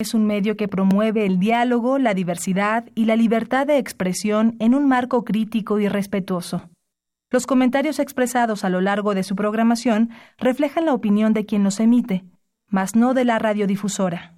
[0.00, 4.76] Es un medio que promueve el diálogo, la diversidad y la libertad de expresión en
[4.76, 6.70] un marco crítico y respetuoso.
[7.32, 11.80] Los comentarios expresados a lo largo de su programación reflejan la opinión de quien los
[11.80, 12.24] emite,
[12.68, 14.36] mas no de la radiodifusora.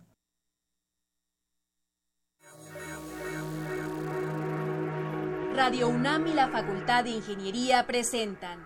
[5.55, 8.61] Radio UNAM y la Facultad de Ingeniería presentan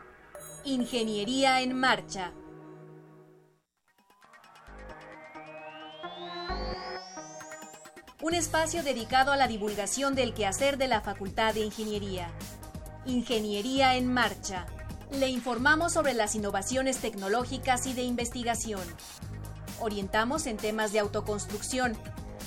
[0.64, 2.32] Ingeniería en Marcha.
[8.24, 12.30] Un espacio dedicado a la divulgación del quehacer de la Facultad de Ingeniería.
[13.04, 14.64] Ingeniería en Marcha.
[15.10, 18.80] Le informamos sobre las innovaciones tecnológicas y de investigación.
[19.78, 21.98] Orientamos en temas de autoconstrucción.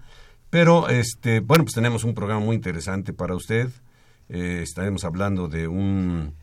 [0.49, 3.69] pero este, bueno, pues tenemos un programa muy interesante para usted.
[4.29, 6.33] Eh, estaremos hablando de un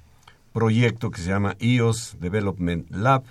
[0.56, 3.24] proyecto que se llama IOS Development Lab.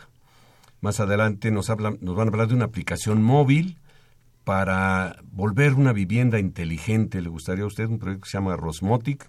[0.82, 3.80] Más adelante nos, hablan, nos van a hablar de una aplicación móvil
[4.44, 7.24] para volver una vivienda inteligente.
[7.24, 9.28] ¿Le gustaría a usted un proyecto que se llama Rosmotic?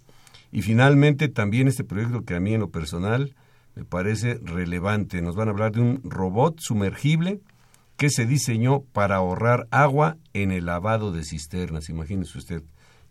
[0.52, 3.34] Y finalmente también este proyecto que a mí en lo personal
[3.74, 5.22] me parece relevante.
[5.22, 7.40] Nos van a hablar de un robot sumergible
[7.96, 11.88] que se diseñó para ahorrar agua en el lavado de cisternas.
[11.88, 12.62] Imagínese usted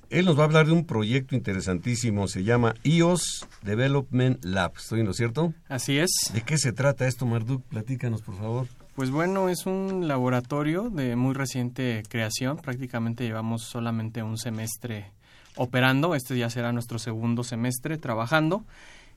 [0.10, 4.74] Él nos va a hablar de un proyecto interesantísimo, se llama IOS Development Lab.
[4.76, 5.54] ¿Estoy en lo cierto?
[5.68, 6.10] Así es.
[6.34, 7.64] ¿De qué se trata esto, Marduk?
[7.66, 8.68] Platícanos, por favor.
[8.96, 12.58] Pues bueno, es un laboratorio de muy reciente creación.
[12.58, 15.12] Prácticamente llevamos solamente un semestre
[15.56, 16.16] operando.
[16.16, 18.66] Este ya será nuestro segundo semestre trabajando.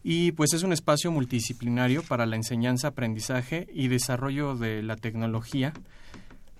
[0.02, 5.72] Y pues es un espacio multidisciplinario para la enseñanza, aprendizaje y desarrollo de la tecnología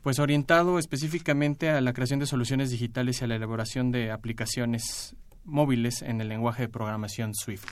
[0.03, 5.15] pues orientado específicamente a la creación de soluciones digitales y a la elaboración de aplicaciones
[5.45, 7.65] móviles en el lenguaje de programación Swift.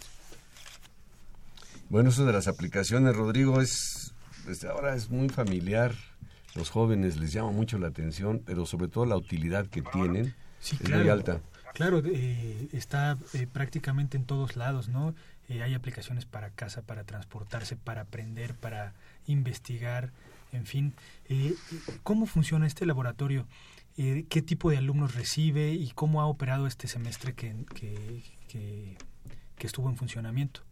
[1.88, 4.14] Bueno, eso de las aplicaciones, Rodrigo, es
[4.46, 5.92] desde ahora es muy familiar.
[6.54, 10.88] Los jóvenes les llama mucho la atención, pero sobre todo la utilidad que tienen es
[10.88, 11.40] muy alta.
[11.74, 15.14] Claro, eh, está eh, prácticamente en todos lados, ¿no?
[15.50, 18.94] Eh, hay aplicaciones para casa, para transportarse, para aprender, para
[19.26, 20.12] investigar,
[20.52, 20.94] En fin,
[21.28, 21.54] eh,
[22.02, 23.46] ¿cómo funciona este laboratorio?
[23.96, 28.96] Eh, ¿Qué tipo de alumnos recibe y cómo ha operado este semestre que,
[29.58, 30.62] estuvo en funcionamiento?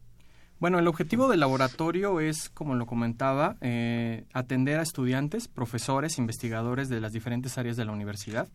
[0.59, 3.57] Bueno, el objetivo del laboratorio es, como lo comentaba,
[4.33, 8.49] atender a estudiantes, profesores, investigadores de las diferentes áreas de la universidad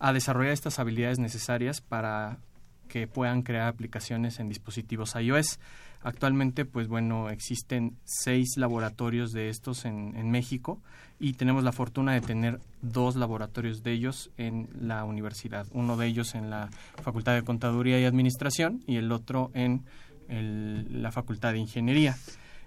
[0.00, 2.38] a desarrollar estas habilidades necesarias para
[2.88, 5.60] que puedan crear aplicaciones en dispositivos iOS.
[6.02, 10.80] Actualmente, pues bueno, existen seis laboratorios de estos en, México
[11.18, 15.66] y tenemos la fortuna de tener dos laboratorios de ellos en la universidad.
[15.72, 16.70] Uno de ellos en la
[17.02, 19.84] Facultad de Contaduría y Administración y el otro en
[20.28, 22.16] la Facultad de Ingeniería.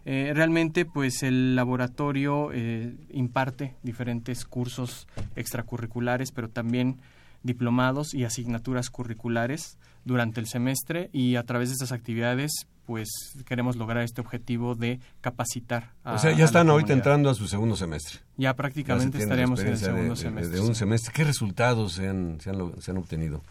[0.04, 6.98] Eh, realmente, pues el laboratorio eh, imparte diferentes cursos extracurriculares, pero también
[7.44, 13.10] diplomados y asignaturas curriculares durante el semestre y a través de estas actividades pues
[13.46, 15.92] queremos lograr este objetivo de capacitar.
[16.04, 18.20] A, o sea, ya están ahorita entrando a su segundo semestre.
[18.38, 20.60] Ya prácticamente estaríamos en el segundo semestre.
[20.60, 21.14] De, un semestre.
[21.14, 23.44] ¿Qué resultados se han, se han, se han obtenido?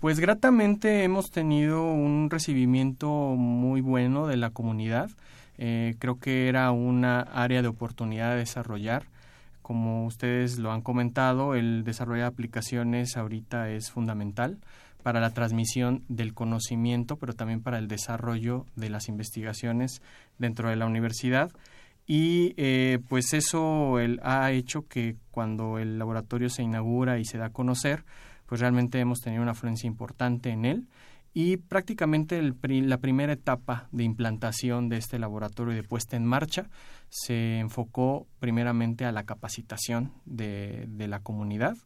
[0.00, 5.10] Pues gratamente hemos tenido un recibimiento muy bueno de la comunidad.
[5.56, 9.06] Eh, creo que era una área de oportunidad de desarrollar.
[9.64, 14.58] Como ustedes lo han comentado, el desarrollo de aplicaciones ahorita es fundamental
[15.02, 20.02] para la transmisión del conocimiento, pero también para el desarrollo de las investigaciones
[20.36, 21.50] dentro de la universidad.
[22.06, 27.46] Y eh, pues eso ha hecho que cuando el laboratorio se inaugura y se da
[27.46, 28.04] a conocer,
[28.44, 30.88] pues realmente hemos tenido una afluencia importante en él.
[31.34, 36.70] Y prácticamente la primera etapa de implantación de este laboratorio y de puesta en marcha
[37.10, 41.76] se enfocó primeramente a la capacitación de la comunidad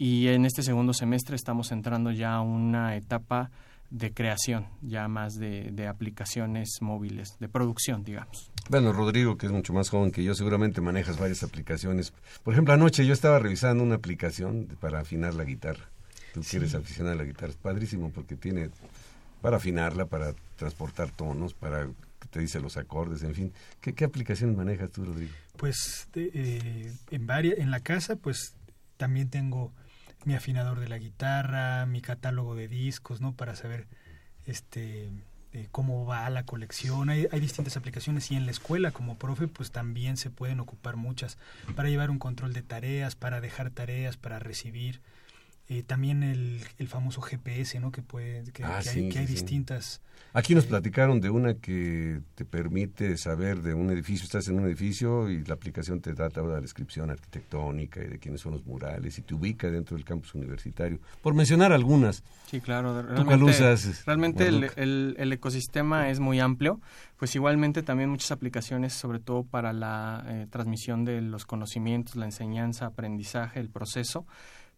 [0.00, 3.50] y en este segundo semestre estamos entrando ya a una etapa
[3.90, 8.52] de creación, ya más de, de, aplicaciones móviles, de producción, digamos.
[8.70, 12.12] Bueno, Rodrigo, que es mucho más joven que yo, seguramente manejas varias aplicaciones.
[12.44, 15.88] Por ejemplo, anoche yo estaba revisando una aplicación para afinar la guitarra.
[16.32, 18.70] Tú quieres aficionar a la guitarra, es padrísimo porque tiene
[19.40, 23.52] para afinarla, para transportar tonos, para que te dice los acordes, en fin.
[23.80, 25.32] ¿Qué, qué aplicaciones manejas tú, Rodrigo?
[25.56, 28.54] Pues eh, en, varias, en la casa, pues
[28.96, 29.72] también tengo
[30.24, 33.34] mi afinador de la guitarra, mi catálogo de discos, ¿no?
[33.34, 33.86] Para saber
[34.44, 35.10] este
[35.52, 37.08] eh, cómo va la colección.
[37.08, 40.96] Hay, hay, distintas aplicaciones y en la escuela como profe pues también se pueden ocupar
[40.96, 41.38] muchas
[41.74, 45.00] para llevar un control de tareas, para dejar tareas, para recibir.
[45.68, 47.92] Eh, también el, el, famoso GPS, ¿no?
[47.92, 50.00] Que puede que, ah, hay, que hay distintas
[50.34, 54.66] Aquí nos platicaron de una que te permite saber de un edificio, estás en un
[54.66, 58.66] edificio y la aplicación te da toda la descripción arquitectónica y de quiénes son los
[58.66, 61.00] murales y te ubica dentro del campus universitario.
[61.22, 62.22] Por mencionar algunas.
[62.46, 63.02] Sí, claro.
[63.02, 63.70] Realmente,
[64.04, 66.80] realmente el, el, ecosistema es muy amplio,
[67.16, 72.26] pues igualmente también muchas aplicaciones, sobre todo para la eh, transmisión de los conocimientos, la
[72.26, 74.26] enseñanza, aprendizaje, el proceso.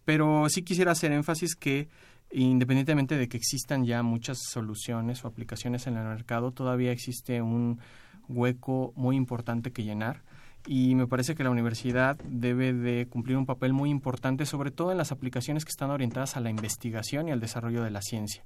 [0.05, 1.89] Pero sí quisiera hacer énfasis que
[2.33, 7.81] independientemente de que existan ya muchas soluciones o aplicaciones en el mercado, todavía existe un
[8.29, 10.23] hueco muy importante que llenar
[10.67, 14.93] y me parece que la universidad debe de cumplir un papel muy importante, sobre todo
[14.93, 18.45] en las aplicaciones que están orientadas a la investigación y al desarrollo de la ciencia.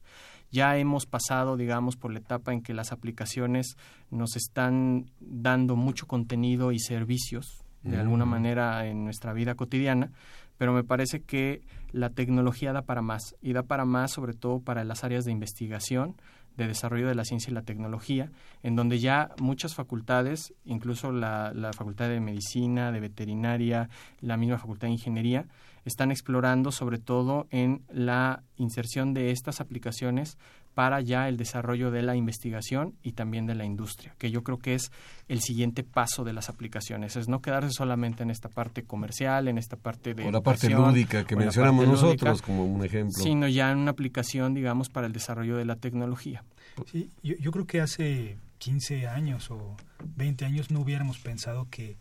[0.51, 3.77] Ya hemos pasado, digamos, por la etapa en que las aplicaciones
[4.11, 10.11] nos están dando mucho contenido y servicios de alguna manera en nuestra vida cotidiana,
[10.59, 14.61] pero me parece que la tecnología da para más y da para más sobre todo
[14.61, 16.17] para las áreas de investigación,
[16.57, 18.31] de desarrollo de la ciencia y la tecnología,
[18.63, 23.89] en donde ya muchas facultades, incluso la, la Facultad de Medicina, de Veterinaria,
[24.21, 25.47] la misma Facultad de Ingeniería,
[25.85, 30.39] están explorando sobre todo en la inserción de estas aplicaciones
[30.75, 34.59] para ya el desarrollo de la investigación y también de la industria, que yo creo
[34.59, 34.91] que es
[35.29, 39.59] el siguiente paso de las aplicaciones, es no quedarse solamente en esta parte comercial, en
[39.59, 40.27] esta parte de...
[40.27, 43.23] O la parte lúdica que mencionamos nosotros como un ejemplo.
[43.23, 46.45] Sino ya en una aplicación, digamos, para el desarrollo de la tecnología.
[46.91, 49.77] Sí, yo, yo creo que hace 15 años o
[50.17, 51.97] 20 años no hubiéramos pensado que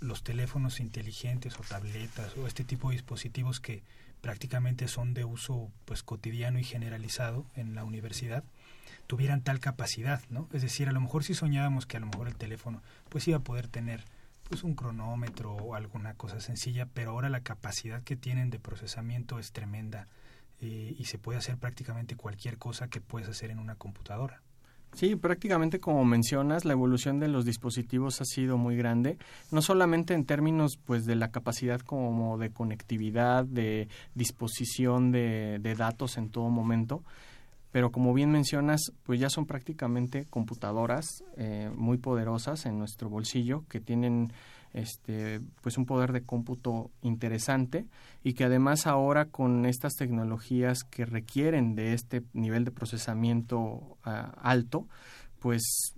[0.00, 3.82] los teléfonos inteligentes o tabletas o este tipo de dispositivos que
[4.26, 8.42] prácticamente son de uso pues cotidiano y generalizado en la universidad
[9.06, 10.48] tuvieran tal capacidad, ¿no?
[10.52, 13.36] Es decir, a lo mejor si soñábamos que a lo mejor el teléfono pues iba
[13.36, 14.02] a poder tener
[14.48, 19.38] pues un cronómetro o alguna cosa sencilla, pero ahora la capacidad que tienen de procesamiento
[19.38, 20.08] es tremenda
[20.60, 24.42] eh, y se puede hacer prácticamente cualquier cosa que puedes hacer en una computadora.
[24.96, 29.18] Sí, prácticamente como mencionas, la evolución de los dispositivos ha sido muy grande,
[29.50, 35.74] no solamente en términos pues de la capacidad como de conectividad, de disposición de, de
[35.74, 37.02] datos en todo momento,
[37.72, 43.64] pero como bien mencionas, pues ya son prácticamente computadoras eh, muy poderosas en nuestro bolsillo
[43.68, 44.32] que tienen
[44.72, 47.86] este, pues un poder de cómputo interesante
[48.22, 54.34] y que además ahora con estas tecnologías que requieren de este nivel de procesamiento ah,
[54.42, 54.86] alto,
[55.38, 55.94] pues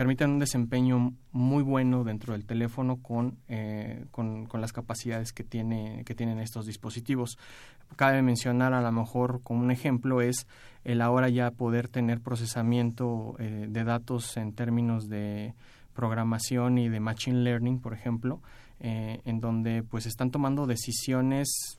[0.00, 6.04] permiten un desempeño muy bueno dentro del teléfono con, eh, con, las capacidades que, tiene,
[6.06, 7.36] que tienen estos dispositivos.
[7.96, 10.46] Cabe mencionar a lo mejor como un ejemplo es
[10.84, 15.54] el ahora ya poder tener procesamiento eh, de datos en términos de
[15.94, 18.40] programación y de machine learning, por ejemplo,
[18.80, 21.78] eh, en donde pues están tomando decisiones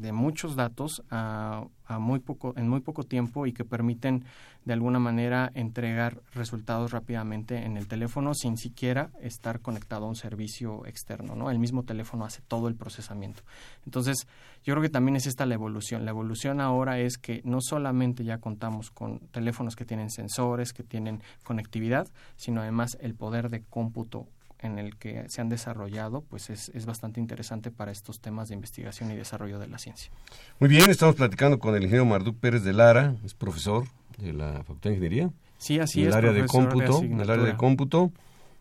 [0.00, 1.66] de muchos datos a,
[1.98, 4.24] muy poco, en muy poco tiempo y que permiten
[4.64, 10.16] de alguna manera entregar resultados rápidamente en el teléfono sin siquiera estar conectado a un
[10.16, 11.50] servicio externo, ¿no?
[11.50, 13.42] El mismo teléfono hace todo el procesamiento.
[13.84, 14.26] Entonces,
[14.64, 16.04] yo creo que también es esta la evolución.
[16.04, 20.82] La evolución ahora es que no solamente ya contamos con teléfonos que tienen sensores, que
[20.82, 24.26] tienen conectividad, sino además el poder de cómputo
[24.60, 28.54] en el que se han desarrollado, pues es, es, bastante interesante para estos temas de
[28.54, 30.10] investigación y desarrollo de la ciencia.
[30.58, 33.84] Muy bien, estamos platicando con el ingeniero Marduk Pérez de Lara, es profesor
[34.18, 35.30] de la Facultad de Ingeniería.
[35.58, 36.14] Sí, así en es.
[36.14, 38.12] El área de cómputo, en el área de cómputo.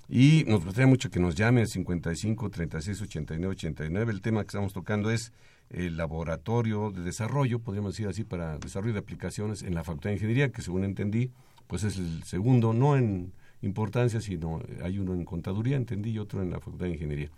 [0.07, 4.11] Y nos gustaría mucho que nos llame al 55 36 89 89.
[4.11, 5.33] El tema que estamos tocando es
[5.71, 10.15] el laboratorio de desarrollo, podríamos decir así, para desarrollo de aplicaciones en la Facultad de
[10.15, 11.31] Ingeniería, que según entendí,
[11.67, 13.33] pues es el segundo, no en
[13.65, 17.29] importancia, sino hay uno en contaduría, entendí, y otro en la Facultad de Ingeniería.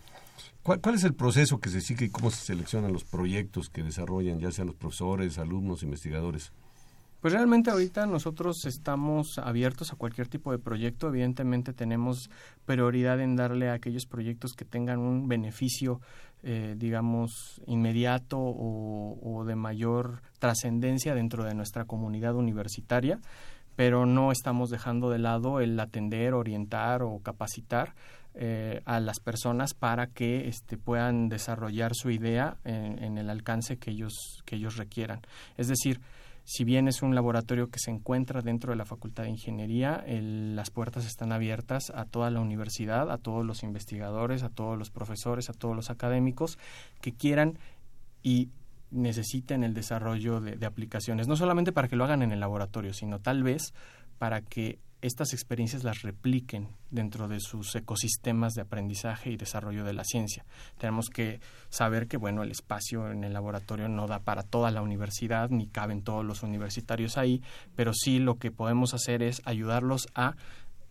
[0.63, 3.84] ¿Cuál, ¿Cuál, es el proceso que se sigue y cómo se seleccionan los proyectos que
[3.84, 6.51] desarrollan, ya sean los profesores, alumnos, investigadores?
[7.22, 11.07] Pues realmente ahorita nosotros estamos abiertos a cualquier tipo de proyecto.
[11.07, 12.29] Evidentemente tenemos
[12.65, 16.00] prioridad en darle a aquellos proyectos que tengan un beneficio,
[16.43, 23.19] eh, digamos, inmediato o de mayor trascendencia dentro de nuestra comunidad universitaria
[23.77, 27.93] pero no estamos dejando de lado el atender, orientar o capacitar
[28.34, 33.91] eh, a las personas para que este, puedan desarrollar su idea en, el alcance que
[33.91, 35.22] ellos, que ellos requieran.
[35.57, 36.01] Es decir,
[36.43, 40.72] si bien es un laboratorio que se encuentra dentro de la Facultad de Ingeniería, las
[40.72, 45.51] puertas están abiertas a toda la universidad, a todos los investigadores, a todos los profesores,
[45.51, 46.57] a todos los académicos
[47.00, 47.60] que quieran
[48.24, 48.50] y
[48.91, 53.20] necesiten el desarrollo de, aplicaciones, no solamente para que lo hagan en el laboratorio, sino
[53.20, 53.74] tal vez
[54.17, 59.94] para que estas experiencias las repliquen dentro de sus ecosistemas de aprendizaje y desarrollo de
[59.94, 60.44] la ciencia.
[60.79, 61.39] Tenemos que
[61.70, 65.67] saber que bueno, el espacio en el laboratorio no da para toda la universidad ni
[65.67, 67.44] caben todos los universitarios ahí,
[67.75, 70.36] pero sí lo que podemos hacer es ayudarlos a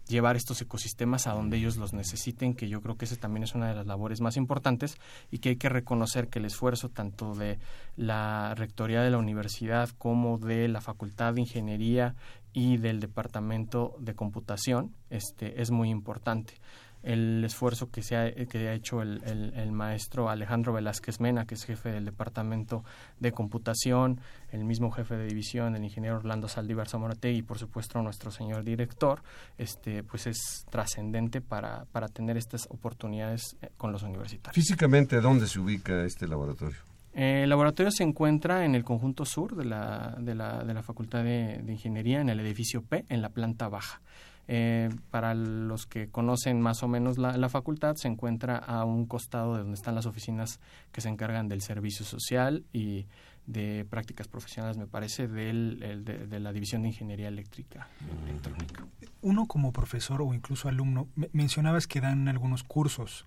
[0.09, 3.55] llevar estos ecosistemas a donde ellos los necesiten, que yo creo que esa también es
[3.55, 4.99] una de las labores más importantes
[5.31, 7.59] y que hay que reconocer que el esfuerzo tanto de
[7.97, 12.15] la Rectoría de la Universidad como de la Facultad de Ingeniería
[12.53, 16.55] y del Departamento de Computación este, es muy importante
[17.03, 21.55] el esfuerzo que se ha, que ha hecho el, el, maestro Alejandro Velázquez Mena, que
[21.55, 22.85] es jefe del Departamento
[23.21, 28.03] de Computación, el mismo jefe de división, el ingeniero Orlando Saldívar Zamorategui y por supuesto
[28.03, 29.23] nuestro señor director,
[29.57, 34.55] este, pues es trascendente para, para tener estas oportunidades eh, con los universitarios.
[34.55, 36.79] Físicamente, ¿dónde se ubica este laboratorio?
[37.15, 40.83] Eh, el laboratorio se encuentra en el conjunto sur de la, de la, de la
[40.83, 44.01] Facultad de Ingeniería, en el edificio P, en la planta baja.
[44.49, 49.55] Eh, para los que conocen más o menos la, facultad, se encuentra a un costado
[49.55, 50.61] de donde están las oficinas
[50.93, 53.07] que se encargan del servicio social y
[53.47, 57.89] de prácticas profesionales, me parece, del, de, la División de Ingeniería Eléctrica
[58.27, 58.87] y Electrónica.
[59.21, 63.27] Uno como profesor o incluso alumno, mencionabas que dan algunos cursos.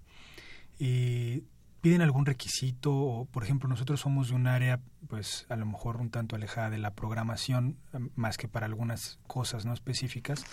[0.78, 1.44] y
[1.82, 2.94] ¿Piden algún requisito?
[2.94, 6.70] O, por ejemplo, nosotros somos de un área, pues a lo mejor un tanto alejada
[6.70, 7.78] de la programación,
[8.16, 10.44] más que para algunas cosas no específicas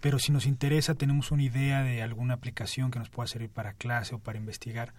[0.00, 3.74] pero si nos interesa, tenemos una idea de alguna aplicación que nos pueda servir para
[3.74, 4.94] clase o para investigar,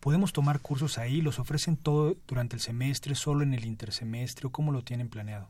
[0.00, 4.50] podemos tomar cursos ahí, los ofrecen todo durante el semestre, solo en el intersemestre o
[4.50, 5.48] cómo lo tienen planeado.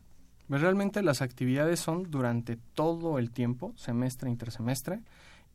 [0.48, 5.00] Pues realmente las actividades son durante todo el tiempo, semestre, intersemestre.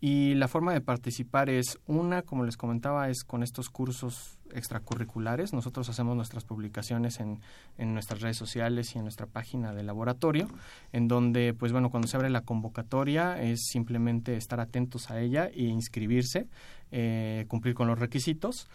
[0.03, 5.53] Y la forma de participar es una, como les comentaba, es con estos cursos extracurriculares.
[5.53, 7.39] Nosotros hacemos nuestras publicaciones en,
[7.77, 10.47] en nuestras redes sociales y en nuestra página de laboratorio,
[10.91, 15.45] en donde, pues bueno, cuando se abre la convocatoria es simplemente estar atentos a ella
[15.53, 16.47] e inscribirse,
[16.89, 18.67] eh, cumplir con los requisitos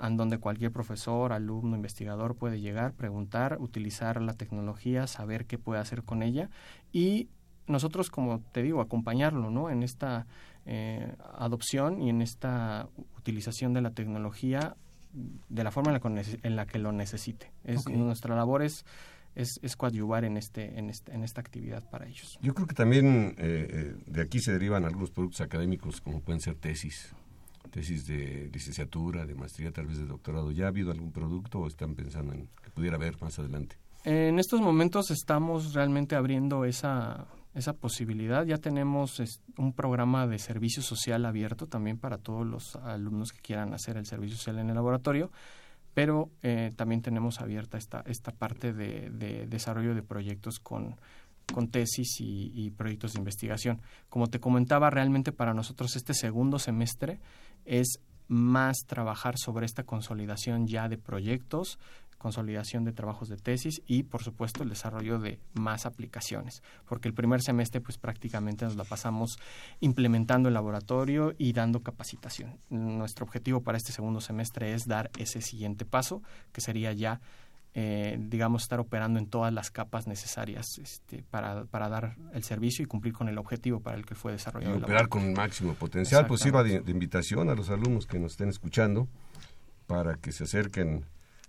[0.01, 5.81] en donde cualquier profesor, alumno, investigador puede llegar, preguntar, utilizar la tecnología, saber qué puede
[5.81, 6.51] hacer con ella
[6.93, 7.31] y
[7.67, 9.71] nosotros, como te digo, acompañarlo ¿no?
[9.71, 10.27] en esta
[10.67, 14.77] eh, adopción y en esta utilización de la tecnología
[15.49, 15.99] de la forma
[16.43, 17.51] en la que, lo necesite.
[17.65, 18.85] Es, Nuestra labor es,
[19.35, 22.39] es, coadyuvar en, este, en, este, en esta actividad para ellos.
[22.43, 26.41] Yo creo que también eh, eh, de aquí se derivan algunos productos académicos como pueden
[26.41, 27.15] ser tesis,
[27.71, 30.51] tesis de licenciatura, de maestría, tal vez de doctorado.
[30.53, 33.77] ¿Ya ha habido algún producto o están pensando en que pudiera haber más adelante?
[34.05, 38.45] En estos momentos estamos realmente abriendo esa, esa posibilidad.
[38.45, 39.23] Ya tenemos
[39.57, 44.05] un programa de servicio social abierto también para todos los alumnos que quieran hacer el
[44.05, 45.33] servicio social en el laboratorio,
[45.95, 50.97] pero eh, también tenemos abierta esta, esta parte de, desarrollo de proyectos con,
[51.53, 53.81] con tesis y, y, proyectos de investigación.
[54.11, 57.21] Como te comentaba, realmente para nosotros este segundo semestre
[57.65, 61.79] es más trabajar sobre esta consolidación ya de proyectos,
[62.19, 67.15] consolidación de trabajos de tesis y, por supuesto, el desarrollo de más aplicaciones, porque el
[67.15, 69.39] primer semestre pues prácticamente nos la pasamos
[69.81, 72.59] implementando el laboratorio y dando capacitación.
[72.71, 77.21] Nuestro objetivo para este segundo semestre es dar ese siguiente paso, que sería ya
[77.79, 82.83] eh, digamos, estar operando en todas las capas necesarias este, para, para, dar el servicio
[82.83, 84.79] y cumplir con el objetivo para el que fue desarrollado.
[84.79, 86.27] Y operar con máximo potencial.
[86.27, 89.09] Pues sirva de, de, invitación a los alumnos que nos estén escuchando
[89.87, 91.05] para que se acerquen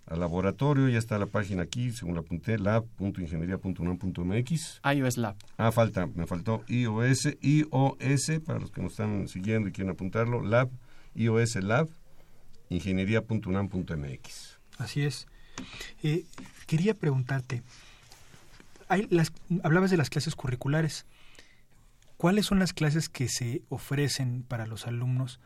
[0.08, 4.80] al laboratorio, ya está la página aquí, según la apunté, lab.ingeniería.unam.mx.
[4.96, 5.36] iOS Lab.
[5.58, 10.42] Ah, falta, me faltó iOS, iOS, para los que nos están siguiendo y quieren apuntarlo,
[10.42, 10.70] lab,
[11.14, 11.90] iOS Lab,
[12.70, 14.60] ingeniería.unam.mx.
[14.78, 15.28] Así es.
[16.04, 16.24] Eh,
[16.68, 17.64] quería preguntarte,
[18.88, 19.34] hay las,
[19.64, 21.06] hablabas de las clases curriculares.
[22.16, 25.42] ¿Cuáles son las clases que se ofrecen para los alumnos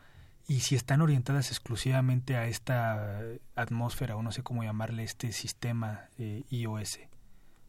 [0.46, 3.20] y si están orientadas exclusivamente a esta
[3.54, 6.98] atmósfera o no sé cómo llamarle este sistema eh, iOS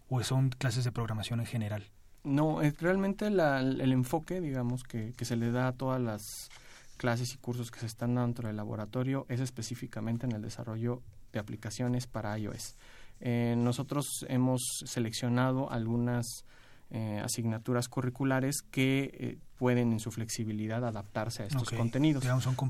[0.10, 1.90] o son clases de programación en general?
[2.24, 6.50] No, realmente el enfoque, digamos, que, se le da a todas las
[6.98, 11.02] clases y cursos que se están dando dentro del laboratorio es específicamente en el desarrollo
[11.34, 12.78] de aplicaciones para iOS.
[13.20, 16.46] Eh, nosotros hemos seleccionado algunas
[16.92, 22.21] eh, asignaturas curriculares que pueden en su flexibilidad adaptarse a estos contenidos.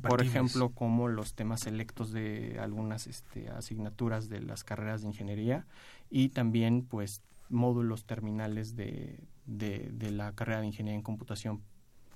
[0.08, 5.65] Por ejemplo, como los temas selectos de algunas este, asignaturas de las carreras de ingeniería
[6.12, 11.63] y también pues módulos terminales de, de, de la carrera de ingeniería en computación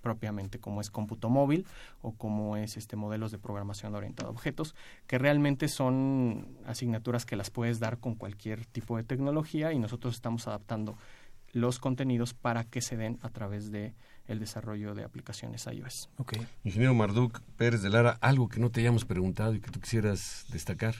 [0.03, 1.65] propiamente como es cómputo móvil
[2.03, 4.75] o como es este modelos de programación orientada a objetos
[5.07, 10.13] que realmente son asignaturas que las puedes dar con cualquier tipo de tecnología y nosotros
[10.13, 10.95] estamos adaptando
[11.51, 13.95] los contenidos para que se den a través de
[14.27, 16.09] el desarrollo de aplicaciones iOS.
[16.17, 16.45] Okay.
[16.63, 20.45] Ingeniero Marduk Pérez de Lara, algo que no te hayamos preguntado y que tú quisieras
[20.51, 20.95] destacar.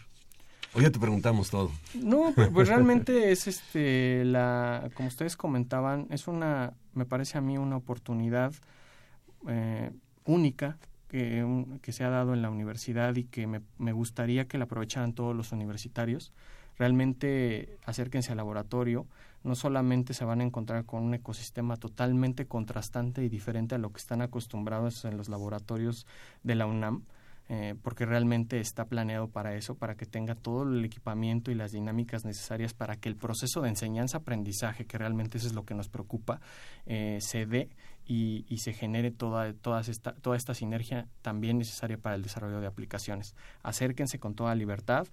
[0.74, 1.72] O ya te preguntamos todo.
[1.96, 7.42] No, pues, pues realmente es este la como ustedes comentaban, es una me parece a
[7.42, 8.54] mí una oportunidad
[9.48, 9.92] eh,
[10.26, 14.58] única que, que, se ha dado en la universidad y que me, me gustaría que
[14.58, 16.34] la aprovecharan todos los universitarios
[16.78, 19.08] realmente acérquense al laboratorio,
[19.44, 23.92] no solamente se van a encontrar con un ecosistema totalmente contrastante y diferente a lo
[23.92, 26.06] que están acostumbrados en los laboratorios
[26.44, 27.04] de la UNAM,
[27.50, 31.72] eh, porque realmente está planeado para eso, para que tenga todo el equipamiento y las
[31.72, 35.88] dinámicas necesarias para que el proceso de enseñanza-aprendizaje, que realmente eso es lo que nos
[35.88, 36.42] preocupa,
[36.86, 37.70] eh, se dé
[38.06, 42.60] y, y, se genere toda, toda, esta, toda esta sinergia también necesaria para el desarrollo
[42.60, 43.36] de aplicaciones.
[43.64, 45.08] Acérquense con toda libertad,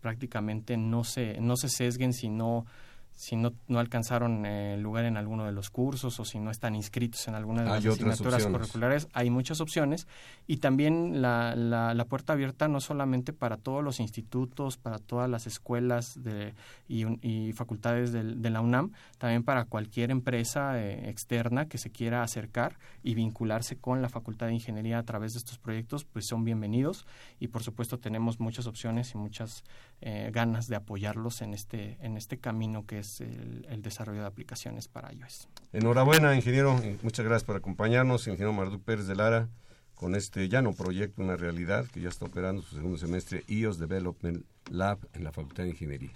[0.00, 2.66] prácticamente no se, no se sesguen si no
[3.14, 6.74] si no, no alcanzaron eh, lugar en alguno de los cursos o si no están
[6.74, 10.08] inscritos en alguna de las asignaturas curriculares, hay muchas opciones.
[10.46, 15.46] Y también la, la, puerta abierta no solamente para todos los institutos, para todas las
[15.46, 16.54] escuelas de,
[16.88, 22.22] y, facultades de, de, la UNAM, también para cualquier empresa eh, externa que se quiera
[22.22, 26.44] acercar y vincularse con la Facultad de Ingeniería a través de estos proyectos, pues son
[26.44, 27.06] bienvenidos.
[27.38, 29.62] Y por supuesto tenemos muchas opciones y muchas
[30.00, 35.12] eh, ganas de apoyarlos en este, en este camino que el, desarrollo de aplicaciones para
[35.12, 35.48] iOS.
[35.72, 36.80] Enhorabuena, ingeniero.
[37.02, 39.48] Muchas gracias por acompañarnos, ingeniero Marduk Pérez de Lara,
[39.94, 43.78] con este ya no proyecto, una realidad que ya está operando su segundo semestre iOS
[43.78, 46.12] Development Lab en la Facultad de Ingeniería.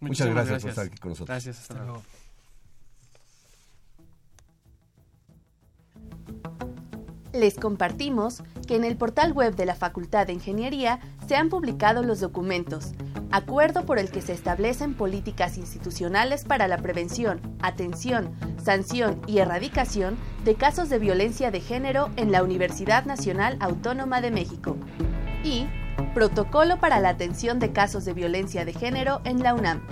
[0.00, 1.28] Muchas gracias, por estar aquí con nosotros.
[1.28, 2.02] Gracias, hasta luego.
[7.36, 12.02] Les compartimos que en el portal web de la Facultad de Ingeniería se han publicado
[12.02, 12.92] los documentos,
[13.30, 20.16] acuerdo por el que se establecen políticas institucionales para la prevención, atención, sanción y erradicación
[20.46, 24.78] de casos de violencia de género en la Universidad Nacional Autónoma de México
[25.44, 25.66] y
[26.14, 29.82] Protocolo para la atención de casos de violencia de género en la UNAM.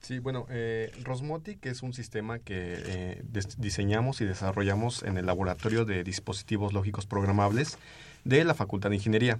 [0.00, 3.22] Sí, bueno, eh, Rosmotic es un sistema que eh,
[3.56, 7.78] diseñamos y desarrollamos en el laboratorio de dispositivos lógicos programables
[8.24, 9.38] de la Facultad de Ingeniería,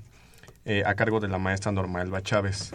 [0.65, 2.73] eh, a cargo de la maestra Norma Elba Chávez.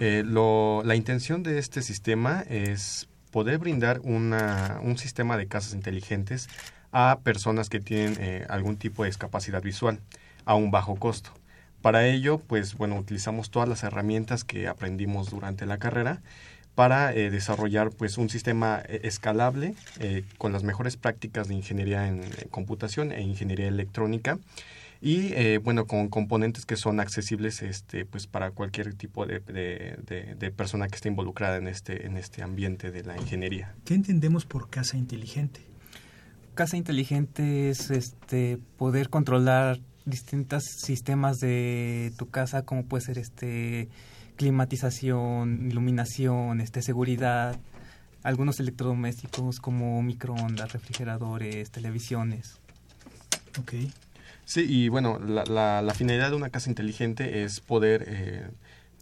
[0.00, 6.48] Eh, la intención de este sistema es poder brindar una, un sistema de casas inteligentes
[6.92, 10.00] a personas que tienen eh, algún tipo de discapacidad visual
[10.44, 11.30] a un bajo costo.
[11.82, 16.22] Para ello, pues bueno, utilizamos todas las herramientas que aprendimos durante la carrera
[16.74, 19.74] para desarrollar pues un sistema escalable
[20.38, 24.38] con las mejores prácticas de ingeniería en computación e ingeniería electrónica
[25.04, 30.50] y eh, bueno con componentes que son accesibles este pues para cualquier tipo de, de,
[30.50, 33.74] persona que esté involucrada en este en este ambiente de la ingeniería.
[33.84, 35.60] Qué entendemos por casa inteligente
[36.54, 43.90] casa inteligente es este poder controlar distintos sistemas de tu casa como puede ser este
[44.36, 47.60] climatización iluminación este seguridad
[48.22, 52.58] algunos electrodomésticos como microondas refrigeradores televisiones.
[53.60, 53.92] Okay
[54.44, 58.46] Sí, y bueno, la, la, finalidad de una casa inteligente es poder, eh,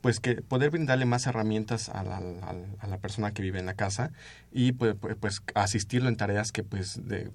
[0.00, 2.18] pues que poder brindarle más herramientas a la,
[2.78, 4.12] a la, persona que vive en la casa
[4.52, 7.30] y pues, pues, pues asistirlo en tareas que pues de,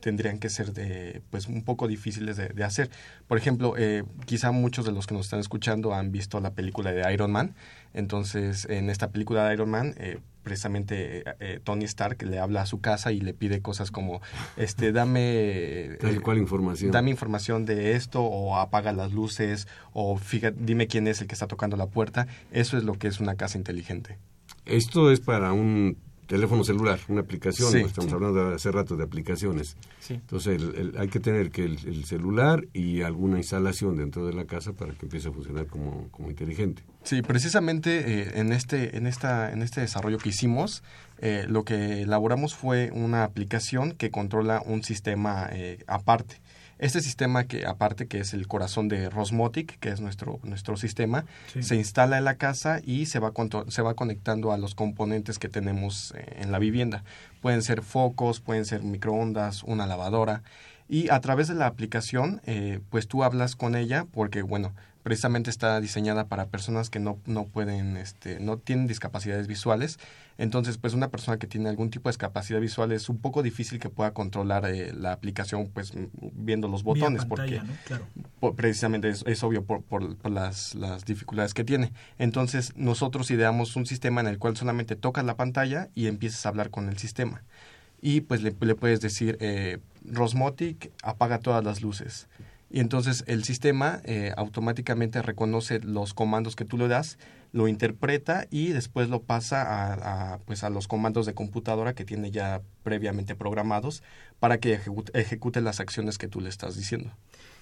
[0.00, 2.90] tendrían que ser de pues un poco difíciles de, de hacer.
[3.26, 6.92] Por ejemplo, eh, quizá muchos de los que nos están escuchando han visto la película
[6.92, 7.54] de Iron Man.
[7.94, 12.66] Entonces, en esta película de Iron Man, eh, precisamente eh, Tony Stark le habla a
[12.66, 14.20] su casa y le pide cosas como,
[14.56, 15.98] este, dame...
[16.22, 16.90] cual información.
[16.90, 21.34] Dame información de esto o apaga las luces o fíjate, dime quién es el que
[21.34, 22.26] está tocando la puerta.
[22.52, 24.18] Eso es lo que es una casa inteligente.
[24.64, 25.96] Esto es para un
[26.28, 29.76] teléfono celular, una aplicación, estamos hablando hace rato de aplicaciones.
[30.10, 30.62] Entonces
[30.96, 35.06] hay que tener que el, celular y alguna instalación dentro de la casa para que
[35.06, 36.82] empiece a funcionar como, como inteligente.
[37.02, 40.82] Sí, precisamente eh, en este en esta en este desarrollo que hicimos,
[41.18, 46.40] eh, lo que elaboramos fue una aplicación que controla un sistema eh, aparte.
[46.78, 51.24] Este sistema que aparte que es el corazón de Rosmotic, que es nuestro nuestro sistema,
[51.60, 53.32] se instala en la casa y se va
[53.68, 57.02] se va conectando a los componentes que tenemos eh, en la vivienda.
[57.40, 60.42] Pueden ser focos, pueden ser microondas, una lavadora
[60.88, 64.72] y a través de la aplicación eh, pues tú hablas con ella porque bueno
[65.08, 69.98] precisamente está diseñada para personas que no, no pueden, este, no tienen discapacidades visuales.
[70.38, 73.80] Entonces, pues una persona que tiene algún tipo de discapacidad visual es un poco difícil
[73.80, 77.60] que pueda controlar eh, la aplicación, pues viendo los botones, porque
[78.54, 81.92] precisamente es, obvio por, por, las, las, dificultades que tiene.
[82.18, 86.50] Entonces, nosotros ideamos un sistema en el cual solamente tocas la pantalla y empiezas a
[86.50, 87.42] hablar con el sistema.
[88.00, 92.28] Y pues le, le puedes decir, eh, Rosmotic, apaga todas las luces
[92.70, 97.18] y entonces el sistema eh, automáticamente reconoce los comandos que tú le das,
[97.52, 102.30] lo interpreta y después lo pasa a, pues a los comandos de computadora que tiene
[102.30, 104.02] ya previamente programados
[104.38, 104.78] para que
[105.14, 107.10] ejecute, las acciones que tú le estás diciendo.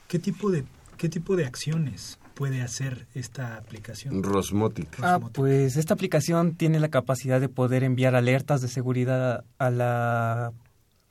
[0.09, 0.65] ¿Qué tipo de,
[0.97, 4.25] qué tipo de acciones puede hacer esta aplicación?
[4.25, 4.99] Rosmotic.
[5.03, 10.53] Ah, pues esta aplicación tiene la capacidad de poder enviar alertas de seguridad a la,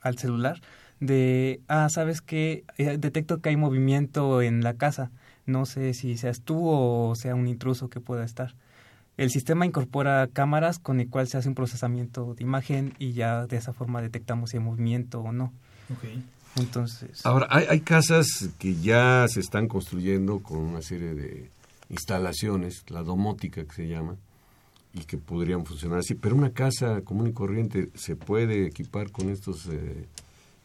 [0.02, 0.60] al celular
[1.00, 5.10] de, ah, sabes que detecto que hay movimiento en la casa,
[5.44, 8.54] no sé si seas tú o sea un intruso que pueda estar.
[9.16, 13.46] El sistema incorpora cámaras con el cual se hace un procesamiento de imagen y ya
[13.46, 15.52] de esa forma detectamos si hay movimiento o no.
[15.96, 16.22] Okay.
[16.56, 17.24] Entonces.
[17.24, 21.50] Ahora, hay, hay casas que ya se están construyendo con una serie de
[21.88, 24.16] instalaciones, la domótica que se llama,
[24.92, 29.28] y que podrían funcionar así, pero una casa común y corriente se puede equipar con
[29.28, 30.06] estos eh,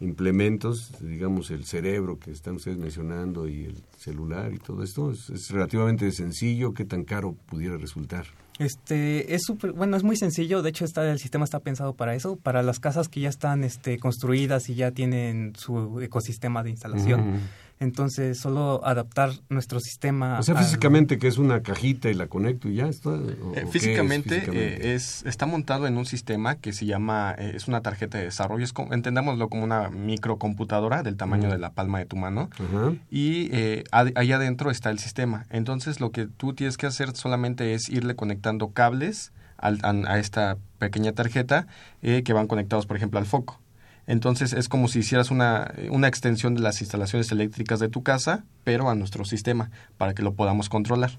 [0.02, 5.30] implementos, digamos el cerebro que están ustedes mencionando y el celular y todo esto, es,
[5.30, 8.26] es relativamente sencillo, ¿qué tan caro pudiera resultar?
[8.60, 12.14] Este es súper, bueno, es muy sencillo, de hecho está el sistema está pensado para
[12.16, 16.72] eso, para las casas que ya están este construidas y ya tienen su ecosistema de
[16.72, 17.40] instalación.
[17.82, 20.38] Entonces, solo adaptar nuestro sistema.
[20.38, 23.10] O sea, físicamente que es una cajita y la conecto y ya está.
[23.16, 24.92] Eh, físicamente, es, físicamente?
[24.92, 28.26] Eh, es, está montado en un sistema que se llama, eh, es una tarjeta de
[28.26, 32.52] desarrollo, es entendámoslo como una microcomputadora del tamaño de la palma de tu mano.
[33.10, 33.50] Y
[33.92, 35.48] ahí adentro está el sistema.
[35.50, 40.60] Entonces, lo que tú tienes que hacer solamente es irle conectando cables a, a, esta
[40.78, 41.66] pequeña tarjeta
[42.04, 43.61] que van conectados, por ejemplo, al foco.
[44.12, 48.44] Entonces es como si hicieras una, una extensión de las instalaciones eléctricas de tu casa,
[48.66, 51.12] pero a nuestro sistema, para que lo podamos controlar.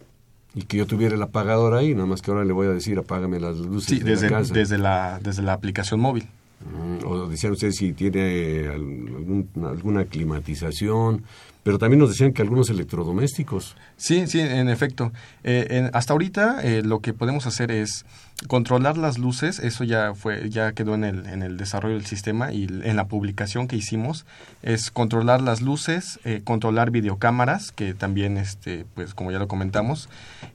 [0.54, 2.98] Y que yo tuviera el apagador ahí, nada más que ahora le voy a decir
[2.98, 4.52] apágame las luces sí, de desde, la casa.
[4.52, 6.26] desde la desde la aplicación móvil.
[6.60, 11.24] Mm, o decían ustedes si tiene algún, alguna climatización,
[11.62, 13.74] pero también nos decían que algunos electrodomésticos.
[14.02, 15.12] Sí, sí, en efecto.
[15.44, 18.04] Eh, en, hasta ahorita eh, lo que podemos hacer es
[18.48, 22.52] controlar las luces, eso ya fue, ya quedó en el, en el desarrollo del sistema
[22.52, 24.26] y en la publicación que hicimos,
[24.62, 30.08] es controlar las luces, eh, controlar videocámaras, que también, este, pues como ya lo comentamos,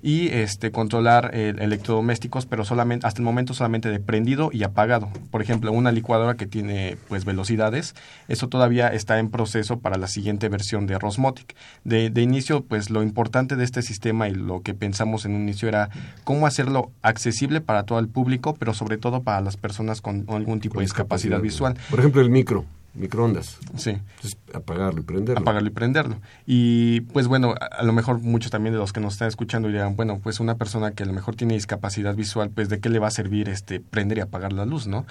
[0.03, 5.09] y este, controlar eh, electrodomésticos, pero solamente, hasta el momento solamente de prendido y apagado.
[5.31, 7.95] Por ejemplo, una licuadora que tiene pues velocidades,
[8.27, 11.55] eso todavía está en proceso para la siguiente versión de Rosmotic.
[11.85, 15.43] De, de inicio, pues lo importante de este sistema y lo que pensamos en un
[15.43, 15.89] inicio era
[16.23, 20.59] cómo hacerlo accesible para todo el público, pero sobre todo para las personas con algún
[20.59, 21.77] tipo con de discapacidad visual.
[21.89, 23.57] Por ejemplo, el micro, microondas.
[23.75, 23.91] Sí.
[23.91, 25.41] Entonces, apagarlo y prenderlo.
[25.41, 26.17] Apagarlo y prenderlo.
[26.45, 29.95] Y pues bueno, a, lo mejor muchos también de los que nos están escuchando dirán,
[29.95, 32.99] bueno, pues una persona que a lo mejor tiene discapacidad visual, pues de qué le
[32.99, 35.05] va a servir este prender y apagar la luz, ¿no?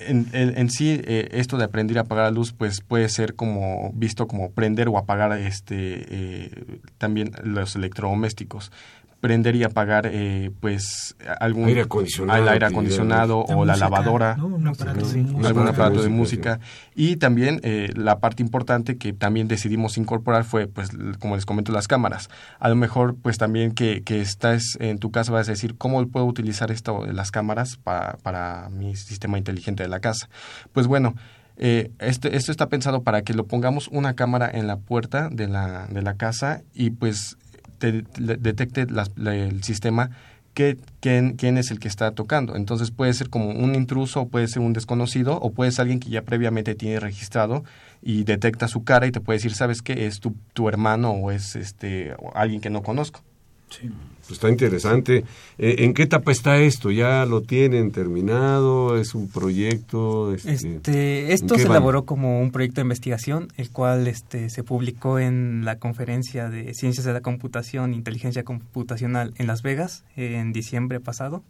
[0.00, 3.34] En, en, en, sí eh, esto de aprender a apagar la luz pues puede ser
[3.34, 8.72] como visto como prender o apagar este eh, también los electrodomésticos
[9.20, 14.36] prender y apagar eh, pues algún aire acondicionado, el aire acondicionado o la música, lavadora.
[14.36, 14.46] ¿no?
[14.46, 15.48] un aparato sí, de música.
[15.48, 16.60] algún aparato de música, música.
[16.94, 21.70] Y también eh, la parte importante que también decidimos incorporar fue pues como les comento
[21.72, 22.30] las cámaras.
[22.58, 26.06] A lo mejor pues también que, que estás en tu casa vas a decir cómo
[26.08, 30.28] puedo utilizar esto de las cámaras para, para mi sistema inteligente de la casa
[30.72, 31.14] pues bueno
[31.62, 35.46] eh, este, esto está pensado para que lo pongamos una cámara en la puerta de
[35.46, 37.36] la, de la casa y pues
[37.80, 40.10] te, le, detecte el sistema
[40.54, 42.56] que, quién, es el que está tocando.
[42.56, 46.10] Entonces puede ser como un intruso, puede ser un desconocido, o puede ser alguien que
[46.10, 47.64] ya previamente tiene registrado
[48.02, 50.06] y detecta su cara y te puede decir, ¿sabes qué?
[50.06, 53.22] Es tu, tu hermano o es este alguien que no conozco.
[53.70, 53.90] Sí.
[54.30, 55.24] Pues está interesante.
[55.58, 56.92] Eh, ¿En qué etapa está esto?
[56.92, 58.96] ¿Ya lo tienen terminado?
[58.96, 60.32] ¿Es un proyecto?
[60.32, 61.72] Este, este esto se van?
[61.72, 66.74] elaboró como un proyecto de investigación, el cual este, se publicó en la conferencia de
[66.74, 71.42] Ciencias de la Computación e Inteligencia Computacional en Las Vegas en diciembre pasado.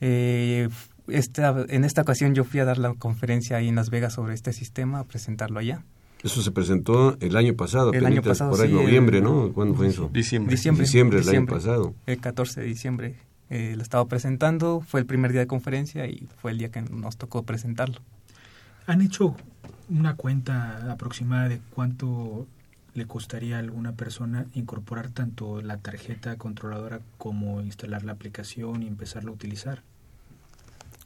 [0.00, 0.68] Eh,
[1.06, 4.34] esta, en esta ocasión yo fui a dar la conferencia ahí en Las Vegas sobre
[4.34, 5.84] este sistema, a presentarlo allá.
[6.22, 9.52] Eso se presentó el año pasado, el año pasado, por ahí sí, noviembre, el, ¿no?
[9.52, 10.10] ¿Cuándo fue eso?
[10.12, 10.54] Diciembre.
[10.54, 11.94] Diciembre, diciembre del diciembre, año pasado.
[12.06, 13.16] El 14 de diciembre
[13.48, 16.82] eh, lo estaba presentando, fue el primer día de conferencia y fue el día que
[16.82, 18.00] nos tocó presentarlo.
[18.86, 19.34] ¿Han hecho
[19.88, 22.46] una cuenta aproximada de cuánto
[22.94, 28.88] le costaría a alguna persona incorporar tanto la tarjeta controladora como instalar la aplicación y
[28.88, 29.82] empezarla a utilizar?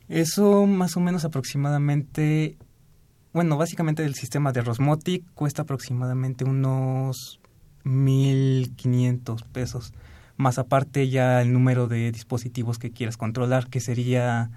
[0.08, 2.56] Eso más o menos aproximadamente
[3.34, 7.40] bueno, básicamente el sistema de Rosmotic cuesta aproximadamente unos
[7.84, 9.92] 1.500 pesos,
[10.36, 14.52] más aparte ya el número de dispositivos que quieras controlar, que sería,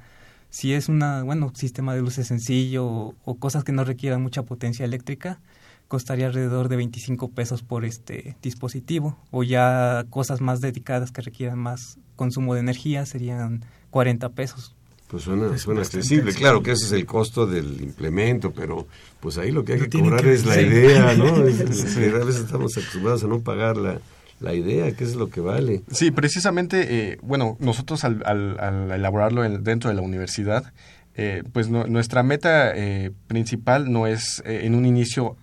[0.51, 4.43] si es una, bueno, sistema de luces sencillo o, o cosas que no requieran mucha
[4.43, 5.41] potencia eléctrica,
[5.87, 11.57] costaría alrededor de 25 pesos por este dispositivo, o ya cosas más dedicadas que requieran
[11.57, 14.76] más consumo de energía serían 40 pesos.
[15.07, 16.33] Pues suena, es suena accesible.
[16.33, 18.87] Claro que ese es el costo del implemento, pero
[19.19, 20.61] pues ahí lo que hay que cobrar que, es la sí.
[20.61, 21.45] idea, ¿no?
[21.47, 24.01] Es, es, a veces estamos acostumbrados a no pagar la,
[24.39, 25.81] la idea, qué es lo que vale.
[25.91, 30.73] Sí, precisamente, eh, bueno, nosotros al, al, al elaborarlo en, dentro de la universidad,
[31.19, 35.35] eh, pues nuestra meta eh, principal no es eh, en un inicio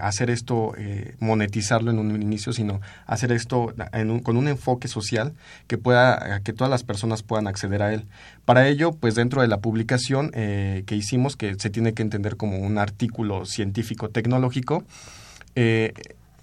[0.00, 0.72] hacer esto,
[1.18, 3.74] monetizarlo en un inicio, sino hacer esto
[4.22, 5.34] con un enfoque social
[5.66, 8.06] que pueda, que todas las personas puedan acceder a él.
[8.44, 12.58] Para ello, pues dentro de la publicación que hicimos, que se tiene que entender como
[12.58, 14.84] un artículo científico tecnológico,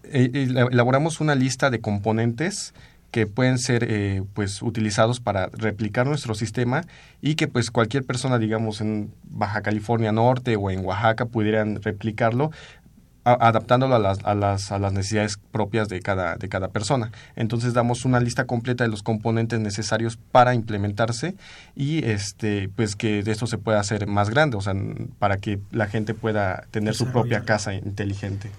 [0.03, 2.73] elaboramos una lista de componentes
[3.11, 6.85] que pueden ser eh, pues utilizados para replicar nuestro sistema
[7.21, 12.51] y que pues cualquier persona digamos en Baja California Norte o en Oaxaca pudieran replicarlo
[13.23, 17.11] adaptándolo a las, a, las, a las necesidades propias de cada, de cada persona.
[17.35, 21.35] Entonces damos una lista completa de los componentes necesarios para implementarse
[21.75, 24.73] y este pues que esto se pueda hacer más grande, o sea,
[25.19, 28.49] para que la gente pueda tener su propia casa inteligente.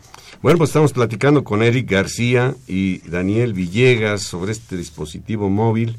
[0.42, 5.98] Bueno, pues estamos platicando con Eric García y Daniel Villegas sobre este dispositivo móvil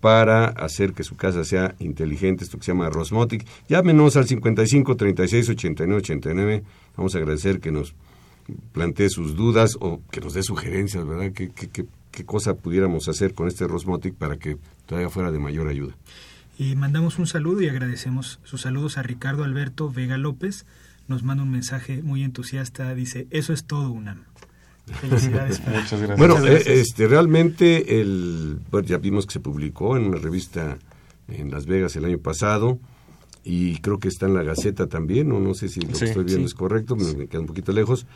[0.00, 3.46] para hacer que su casa sea inteligente, esto que se llama Rosmotic.
[3.68, 6.62] Llámenos al 55 36 89 89
[6.96, 7.94] Vamos a agradecer que nos
[8.72, 11.32] plantee sus dudas o que nos dé sugerencias, ¿verdad?
[11.32, 15.94] ¿Qué, qué, cosa pudiéramos hacer con este Rosmotic para que todavía fuera de mayor ayuda?
[16.58, 20.66] Y mandamos un saludo y agradecemos sus saludos a Ricardo Alberto Vega López.
[21.08, 22.94] Nos manda un mensaje muy entusiasta.
[22.94, 24.24] Dice, eso es todo, UNAM.
[25.00, 25.60] Felicidades.
[25.66, 26.18] Muchas gracias.
[26.18, 30.78] Bueno, eh, este, realmente el, ya vimos que se publicó en una revista
[31.28, 32.78] en Las Vegas el año pasado
[33.44, 36.24] y creo que está en la Gaceta también, o no sé si lo que estoy
[36.24, 38.06] viendo es correcto, me, queda un poquito lejos,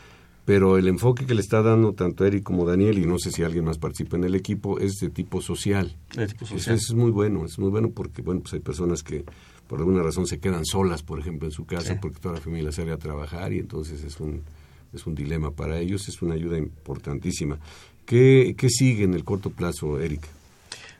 [0.44, 3.42] pero el enfoque que le está dando tanto Eric como Daniel, y no sé si
[3.42, 5.96] alguien más participa en el equipo, es de tipo social.
[6.16, 9.24] Eso, es muy bueno, es muy bueno porque bueno pues hay personas que
[9.66, 12.70] por alguna razón se quedan solas, por ejemplo, en su casa, porque toda la familia
[12.70, 14.42] sale a trabajar y entonces es un,
[14.94, 17.58] es un dilema para ellos, es una ayuda importantísima.
[18.04, 20.28] ¿Qué, qué sigue en el corto plazo, Eric?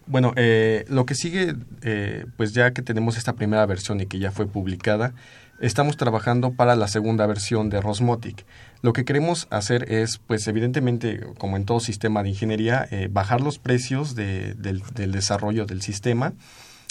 [0.06, 4.20] Bueno, eh, lo que sigue, eh, pues ya que tenemos esta primera versión y que
[4.20, 5.14] ya fue publicada,
[5.60, 8.46] estamos trabajando para la segunda versión de Rosmotic.
[8.82, 13.40] Lo que queremos hacer es, pues evidentemente, como en todo sistema de ingeniería, eh, bajar
[13.40, 14.56] los precios del,
[14.94, 16.34] del desarrollo del sistema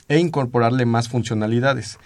[0.10, 1.97] e incorporarle más funcionalidades.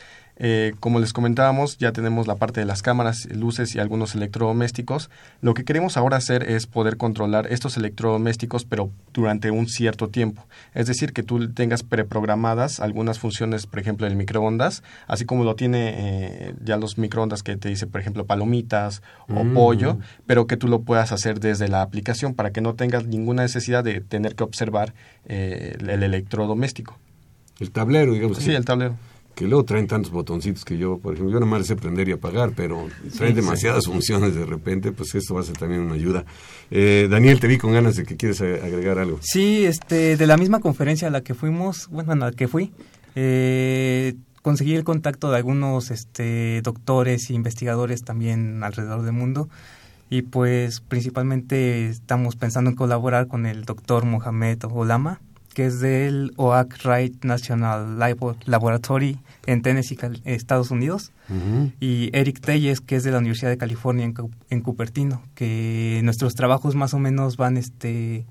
[0.42, 5.10] Eh, como les comentábamos, ya tenemos la parte de las cámaras, luces y algunos electrodomésticos.
[5.42, 10.46] Lo que queremos ahora hacer es poder controlar estos electrodomésticos, pero durante un cierto tiempo.
[10.74, 15.56] Es decir, que tú tengas preprogramadas algunas funciones, por ejemplo, el microondas, así como lo
[15.56, 19.54] tiene eh, ya los microondas que te dice, por ejemplo, palomitas o mm.
[19.54, 23.42] pollo, pero que tú lo puedas hacer desde la aplicación para que no tengas ninguna
[23.42, 24.94] necesidad de tener que observar
[25.26, 26.98] eh, el electrodoméstico.
[27.60, 28.38] El tablero, digamos.
[28.38, 28.96] Sí, el tablero
[29.36, 32.12] que luego traen tantos botoncitos que yo, por ejemplo, yo nada más sé prender y
[32.12, 32.88] apagar, pero
[33.18, 36.26] traen demasiadas funciones de repente, pues esto va a ser también una ayuda.
[36.72, 39.20] Eh, Daniel, te vi con ganas de que quieres agregar algo.
[39.22, 42.72] Sí, este, de la misma conferencia a la que fuimos, bueno, a la que fui,
[43.16, 49.50] eh, conseguí el contacto de algunos este, doctores e investigadores también alrededor del mundo
[50.10, 55.22] y pues principalmente estamos pensando en colaborar con el doctor Mohamed Olama,
[55.60, 61.12] que es del OAC Wright National Laboratory en Tennessee, Estados Unidos,
[61.82, 64.10] y Eric Telles, que es de la Universidad de California
[64.50, 68.26] en, Cupertino, que nuestros trabajos más o menos van este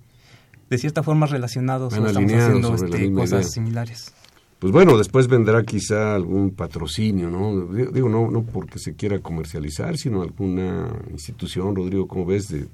[0.71, 4.15] de cierta forma relacionados o estamos haciendo este, cosas similares.
[4.59, 7.67] Pues bueno, después vendrá quizá algún patrocinio, ¿no?
[7.93, 12.69] Digo, no, no porque se quiera comercializar, sino alguna institución, Rodrigo, como ves, de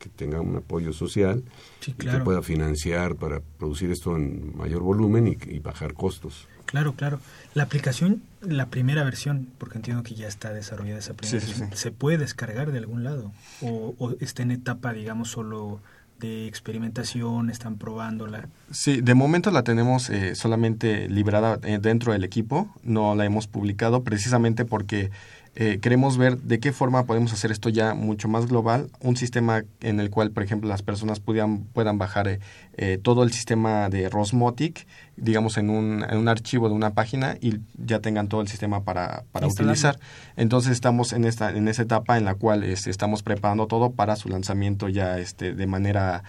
[0.00, 1.44] que tenga un apoyo social
[1.86, 6.48] y que pueda financiar para producir esto en mayor volumen y, bajar costos.
[6.64, 7.20] Claro, claro.
[7.52, 11.90] La aplicación, la primera versión, porque entiendo que ya está desarrollada esa primera versión, ¿se
[11.90, 13.30] puede descargar de algún lado?
[13.60, 15.80] ¿O, ¿O, está en etapa, digamos, solo
[16.20, 18.48] de experimentación, están probándola?
[18.70, 23.48] Sí, de momento la tenemos eh, solamente librada eh, dentro del equipo, no la hemos
[23.48, 25.10] publicado precisamente porque
[25.56, 29.64] eh, queremos ver de qué forma podemos hacer esto ya mucho más global, un sistema
[29.80, 32.38] en el cual, por ejemplo, las personas puedan, puedan bajar eh,
[32.76, 34.86] eh, todo el sistema de Rosmotic,
[35.20, 38.82] digamos, en un, en un archivo de una página y ya tengan todo el sistema
[38.82, 39.98] para, para utilizar.
[40.36, 44.16] Entonces estamos en esta en esa etapa en la cual este, estamos preparando todo para
[44.16, 46.22] su lanzamiento ya este, de manera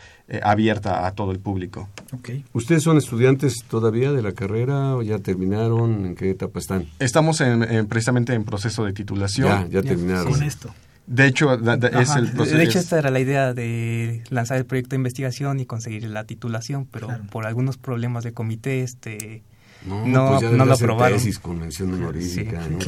[0.44, 1.90] abierta a todo el público.
[2.14, 2.46] Okay.
[2.54, 6.06] ¿Ustedes son estudiantes todavía de la carrera o ya terminaron?
[6.06, 6.88] ¿En qué etapa están?
[7.00, 9.70] Estamos en, precisamente en proceso de titulación.
[9.70, 10.32] Ya, ya terminaron.
[10.32, 10.74] Con esto.
[11.08, 12.58] De hecho, es el proceso.
[12.58, 16.24] De hecho, esta era la idea de lanzar el proyecto de investigación y conseguir la
[16.24, 19.44] titulación, pero por algunos problemas de comité, este,
[19.86, 21.18] no, no, pues no lo aprobaron.
[21.18, 22.80] Tesis con mención honorífica, ¿no?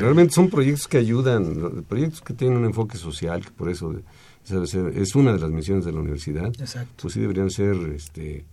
[0.00, 3.94] realmente son proyectos que ayudan, proyectos que tienen un enfoque social, que por eso
[4.44, 6.48] es una de las misiones de la universidad.
[6.58, 6.92] Exacto.
[7.02, 8.44] Pues sí deberían ser este,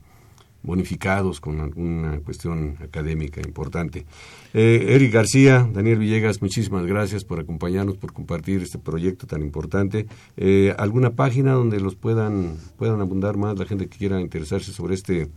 [0.61, 4.05] bonificados con alguna cuestión académica importante.
[4.53, 10.07] Eh, Eric García, Daniel Villegas, muchísimas gracias por acompañarnos, por compartir este proyecto tan importante.
[10.37, 14.95] Eh, ¿Alguna página donde los puedan, puedan abundar más la gente que quiera interesarse sobre
[14.95, 15.29] este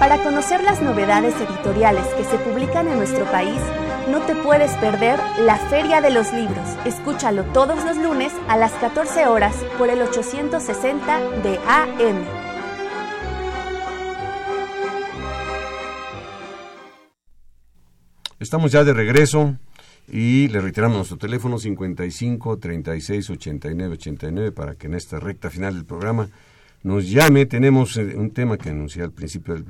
[0.00, 3.60] Para conocer las novedades editoriales que se publican en nuestro país,
[4.10, 6.76] no te puedes perder la Feria de los Libros.
[6.84, 12.24] Escúchalo todos los lunes a las 14 horas por el 860 de AM.
[18.40, 19.56] Estamos ya de regreso
[20.08, 25.74] y le reiteramos nuestro teléfono 55 36 89 89 para que en esta recta final
[25.74, 26.28] del programa
[26.82, 27.46] nos llame.
[27.46, 29.66] Tenemos eh, un tema que anuncié al principio del,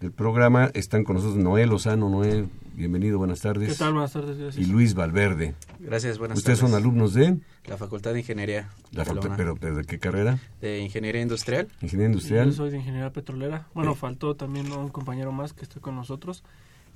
[0.00, 0.70] del programa.
[0.74, 2.08] Están con nosotros Noel Lozano.
[2.08, 3.72] Noel, Bienvenido, buenas tardes.
[3.72, 3.92] ¿Qué tal?
[3.92, 4.64] Buenas tardes, gracias.
[4.64, 5.56] Y Luis Valverde.
[5.80, 7.36] Gracias, buenas ¿Ustedes son alumnos de?
[7.66, 8.68] La Facultad de Ingeniería.
[8.92, 10.38] La facultad, pero, ¿de qué carrera?
[10.60, 11.66] De Ingeniería Industrial.
[11.82, 12.46] Ingeniería Industrial.
[12.46, 13.66] yo soy de Ingeniería Petrolera.
[13.74, 16.44] Bueno, faltó también un compañero más que está con nosotros,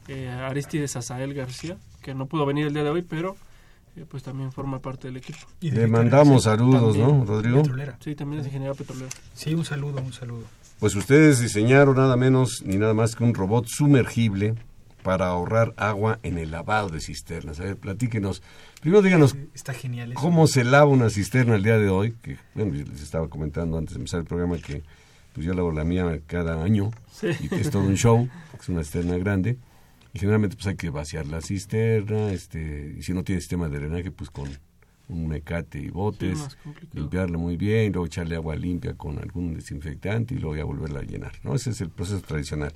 [0.06, 3.34] eh, Aristides Azael García, que no pudo venir el día de hoy, pero
[3.96, 5.40] eh, pues también forma parte del equipo.
[5.60, 7.62] Le mandamos saludos, ¿no, Rodrigo?
[7.62, 7.98] Petrolera.
[7.98, 9.10] Sí, también es Ingeniería Petrolera.
[9.34, 10.44] Sí, un saludo, un saludo.
[10.82, 14.56] Pues ustedes diseñaron nada menos ni nada más que un robot sumergible
[15.04, 17.60] para ahorrar agua en el lavado de cisternas.
[17.60, 18.42] A ver, platíquenos.
[18.80, 22.16] Primero díganos Está genial cómo se lava una cisterna el día de hoy.
[22.20, 24.82] Que, bueno, les estaba comentando antes de empezar el programa que
[25.34, 26.90] pues yo lavo la mía cada año
[27.22, 28.28] y que es todo un show,
[28.60, 29.58] es una cisterna grande.
[30.12, 33.78] Y generalmente pues hay que vaciar la cisterna, este, y si no tiene sistema de
[33.78, 34.50] drenaje, pues con
[35.08, 36.56] un mecate y botes,
[36.92, 41.02] limpiarla muy bien, luego echarle agua limpia con algún desinfectante y luego ya volverla a
[41.02, 41.54] llenar, ¿no?
[41.54, 42.72] Ese es el proceso tradicional.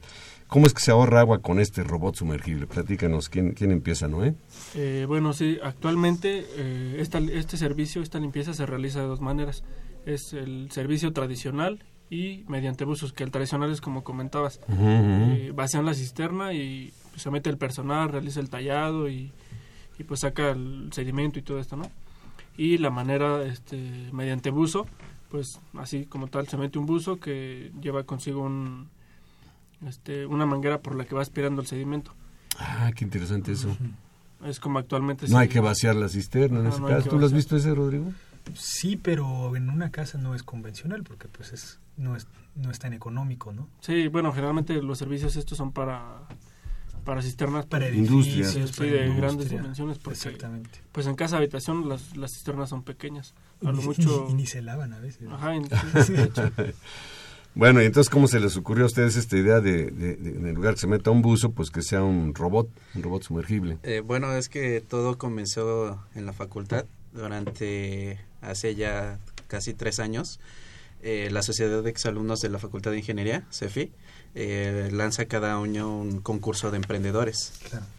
[0.47, 2.67] ¿Cómo es que se ahorra agua con este robot sumergible?
[2.67, 4.35] Platícanos, ¿quién, quién empieza, Noé?
[4.75, 9.65] Eh, bueno, sí, actualmente eh, este servicio, esta limpieza se realiza de dos maneras.
[10.05, 15.85] Es el servicio tradicional y mediante buzos, que el tradicional es como comentabas, eh, vacían
[15.85, 19.33] la cisterna y pues, se mete el personal, realiza el tallado y,
[19.99, 21.91] y pues saca el sedimento y todo esto, ¿no?
[22.57, 24.87] Y la manera, este, mediante buzo,
[25.31, 28.89] pues así como tal, se mete un buzo que lleva consigo un
[29.87, 32.13] este, una manguera por la que va aspirando el sedimento.
[32.59, 33.77] Ah, qué interesante eso.
[34.45, 35.29] Es como actualmente.
[35.29, 37.11] No hay que vaciar la cisterna en ese caso.
[37.11, 38.13] ¿Tú lo has visto ese, Rodrigo?
[38.55, 42.79] Sí, pero en una casa no es convencional porque pues es no es no es
[42.79, 43.69] tan económico, ¿no?
[43.81, 46.21] Sí, bueno, generalmente los servicios estos son para
[47.07, 48.55] para cisternas para industrias.
[48.77, 50.71] de grandes dimensiones exactamente.
[50.93, 53.33] pues en casa habitación las, las cisternas son pequeñas.
[53.65, 55.27] A lo mucho y ni se lavan a veces.
[55.31, 55.55] Ajá
[57.55, 60.75] Bueno, y entonces, ¿cómo se les ocurrió a ustedes esta idea de, en el lugar
[60.75, 63.79] que se meta un buzo, pues que sea un robot, un robot sumergible?
[63.83, 66.85] Eh, bueno, es que todo comenzó en la facultad
[67.15, 70.39] durante hace ya casi tres años.
[71.03, 73.91] Eh, la Sociedad de Exalumnos de la Facultad de Ingeniería, CEFI,
[74.37, 77.53] eh, lanza cada año un concurso de emprendedores.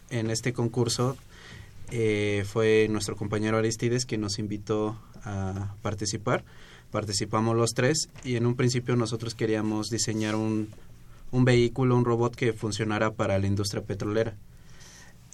[0.08, 1.16] En este concurso
[2.44, 6.44] fue nuestro compañero Aristides quien nos invitó a participar
[6.90, 10.68] participamos los tres y en un principio nosotros queríamos diseñar un,
[11.30, 14.34] un vehículo, un robot que funcionara para la industria petrolera.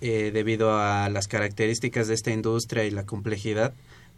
[0.00, 3.72] Eh, debido a las características de esta industria y la complejidad,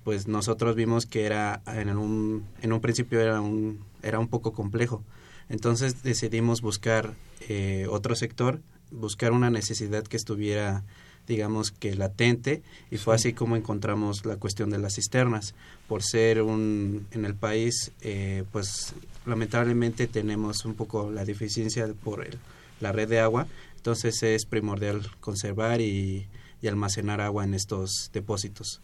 [0.04, 4.52] pues nosotros vimos que era en un, en un principio era un, era un poco
[4.52, 5.02] complejo.
[5.48, 7.14] Entonces decidimos buscar
[7.48, 10.84] eh, otro sector, buscar una necesidad que estuviera
[11.26, 15.54] digamos que latente y fue así como encontramos la cuestión de las cisternas.
[15.88, 18.94] Por ser un en el país eh, pues
[19.24, 22.38] lamentablemente tenemos un poco la deficiencia por el,
[22.80, 23.46] la red de agua.
[23.76, 26.26] Entonces es primordial conservar y,
[26.66, 28.80] almacenar agua en estos depósitos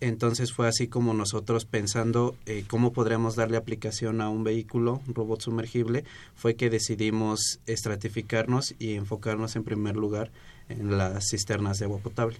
[0.00, 5.14] entonces fue así como nosotros pensando eh, cómo podríamos darle aplicación a un vehículo, un
[5.14, 6.04] robot sumergible,
[6.34, 10.30] fue que decidimos estratificarnos y enfocarnos en primer lugar
[10.68, 12.36] en las cisternas de agua potable.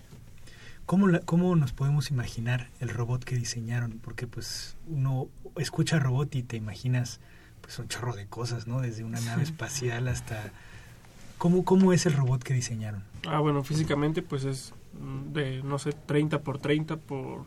[0.87, 4.01] ¿Cómo, ¿Cómo nos podemos imaginar el robot que diseñaron?
[4.03, 7.21] Porque pues uno escucha robot y te imaginas
[7.61, 8.81] pues un chorro de cosas, ¿no?
[8.81, 10.53] Desde una nave espacial hasta...
[11.39, 13.03] ¿Cómo, ¿Cómo es el robot que diseñaron?
[13.27, 14.75] Ah, bueno, físicamente pues es
[15.33, 17.45] de, no sé, 30 por 30 por,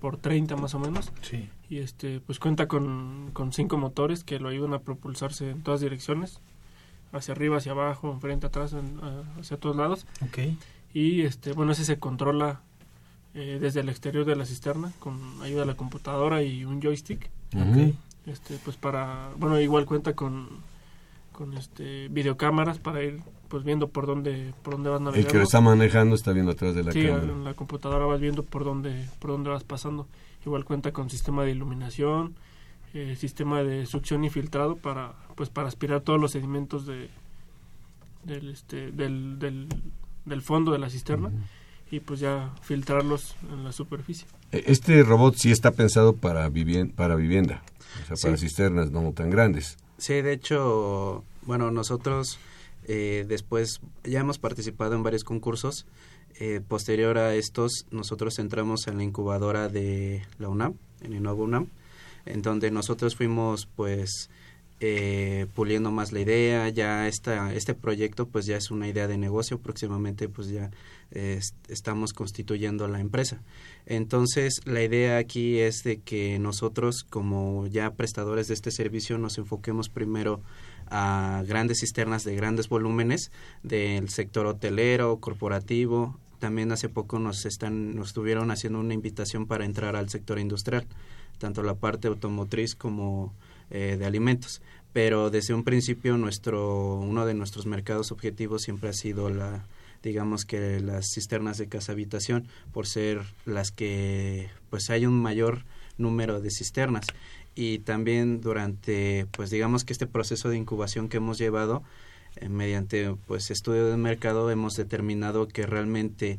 [0.00, 1.12] por 30 más o menos.
[1.22, 1.48] Sí.
[1.68, 5.80] Y este, pues cuenta con, con cinco motores que lo ayudan a propulsarse en todas
[5.80, 6.40] direcciones
[7.12, 8.74] hacia arriba, hacia abajo, enfrente, atrás,
[9.38, 10.06] hacia todos lados.
[10.28, 10.58] Okay.
[10.92, 12.60] Y este, bueno, ese se controla
[13.34, 17.30] eh, desde el exterior de la cisterna con ayuda de la computadora y un joystick.
[17.48, 17.96] Okay.
[18.26, 20.48] Este, pues para, bueno, igual cuenta con,
[21.32, 23.20] con este videocámaras para ir
[23.54, 25.28] pues viendo por dónde por dónde vas navegando.
[25.28, 27.22] El que lo está manejando está viendo atrás de la sí, cámara.
[27.22, 30.08] en la computadora vas viendo por dónde por dónde vas pasando.
[30.44, 32.34] Igual cuenta con sistema de iluminación,
[32.94, 37.10] eh, sistema de succión y filtrado para pues para aspirar todos los sedimentos de
[38.24, 41.30] del este del, del, fondo de la cisterna
[41.92, 44.26] y pues ya filtrarlos en la superficie.
[44.50, 46.50] E, este robot sí está pensado para
[46.96, 47.62] para vivienda,
[48.02, 49.76] o sea, para cisternas no tan grandes.
[49.96, 52.40] Sí, de hecho, bueno, nosotros
[52.86, 55.86] eh, después ya hemos participado en varios concursos.
[56.40, 61.68] Eh, posterior a estos, nosotros entramos en la incubadora de la UNAM, en Innova UNAM,
[62.26, 64.30] en donde nosotros fuimos pues
[64.80, 69.18] eh, puliendo más la idea, ya esta, este proyecto pues ya es una idea de
[69.18, 70.70] negocio, próximamente pues ya
[71.68, 73.40] estamos constituyendo la empresa.
[73.86, 79.38] Entonces la idea aquí es de que nosotros como ya prestadores de este servicio nos
[79.38, 80.42] enfoquemos primero
[80.86, 83.30] a grandes cisternas de grandes volúmenes
[83.62, 86.18] del sector hotelero, corporativo.
[86.40, 90.86] También hace poco nos están nos estuvieron haciendo una invitación para entrar al sector industrial
[91.38, 93.32] tanto la parte automotriz como
[93.70, 94.60] eh, de alimentos.
[94.92, 99.66] Pero desde un principio nuestro, uno de nuestros mercados objetivos siempre ha sido la,
[100.04, 105.64] digamos que las cisternas de casa habitación, por ser las que pues hay un mayor
[105.98, 107.06] número de cisternas.
[107.56, 111.82] Y también durante, pues digamos que este proceso de incubación que hemos llevado,
[112.36, 116.38] eh, mediante pues estudio de mercado, hemos determinado que realmente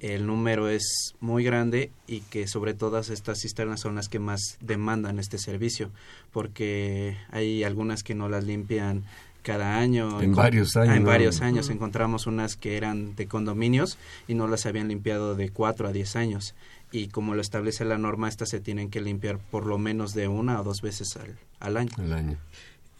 [0.00, 4.58] el número es muy grande y que sobre todas estas cisternas son las que más
[4.60, 5.90] demandan este servicio
[6.32, 9.04] porque hay algunas que no las limpian
[9.46, 10.20] cada año.
[10.20, 11.70] En varios años en varios años.
[11.70, 16.16] Encontramos unas que eran de condominios y no las habían limpiado de cuatro a diez
[16.16, 16.56] años.
[16.90, 20.26] Y como lo establece la norma estas se tienen que limpiar por lo menos de
[20.26, 21.92] una o dos veces al, al año.
[21.98, 22.38] Al año.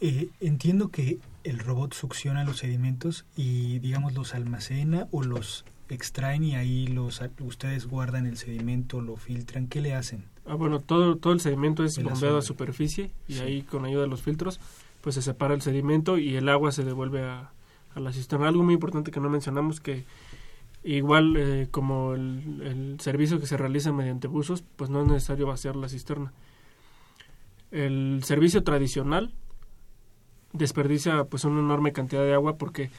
[0.01, 5.65] Eh, entiendo que el robot succiona los sedimentos y digamos los almacena o los
[5.95, 10.25] extraen y ahí los ustedes guardan el sedimento, lo filtran, ¿qué le hacen?
[10.47, 14.09] Ah, bueno, todo, todo el sedimento es bombeado a superficie y ahí con ayuda de
[14.09, 14.61] los filtros
[15.01, 17.53] pues se separa el sedimento y el agua se devuelve a,
[17.95, 18.49] la cisterna.
[18.49, 20.05] Algo muy importante que no mencionamos que
[20.83, 25.47] igual eh, como el, el, servicio que se realiza mediante buzos, pues no es necesario
[25.47, 26.33] vaciar la cisterna.
[27.71, 29.33] El servicio tradicional
[30.53, 32.91] desperdicia pues una enorme cantidad de agua porque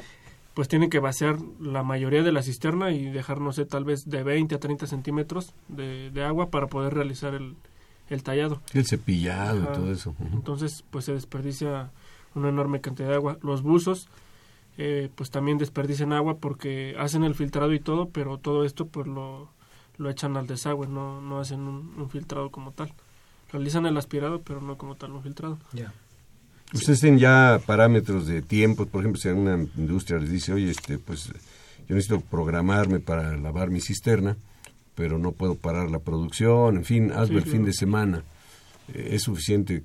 [0.58, 4.10] pues tiene que vaciar la mayoría de la cisterna y dejar, no sé, tal vez
[4.10, 7.56] de 20 a 30 centímetros de, agua para poder realizar el,
[8.10, 8.60] el tallado.
[8.74, 10.16] El cepillado y todo eso.
[10.34, 11.92] Entonces, pues se desperdicia
[12.34, 13.38] una enorme cantidad de agua.
[13.44, 14.10] Los buzos,
[14.80, 19.06] eh, pues también desperdician agua porque hacen el filtrado y todo, pero todo esto pues
[19.06, 19.52] lo,
[19.98, 22.92] lo echan al desagüe, no, no hacen un, filtrado como tal.
[23.52, 25.60] Realizan el aspirado, pero no como tal un filtrado.
[25.74, 25.94] Ya.
[26.74, 30.98] Ustedes tienen ya parámetros de tiempo, por ejemplo, si una industria les dice, oye, este,
[30.98, 31.28] pues
[31.88, 34.36] yo necesito programarme para lavar mi cisterna,
[34.94, 38.24] pero no puedo parar la producción, en fin, hazlo el fin de semana.
[38.94, 39.84] ¿Es suficiente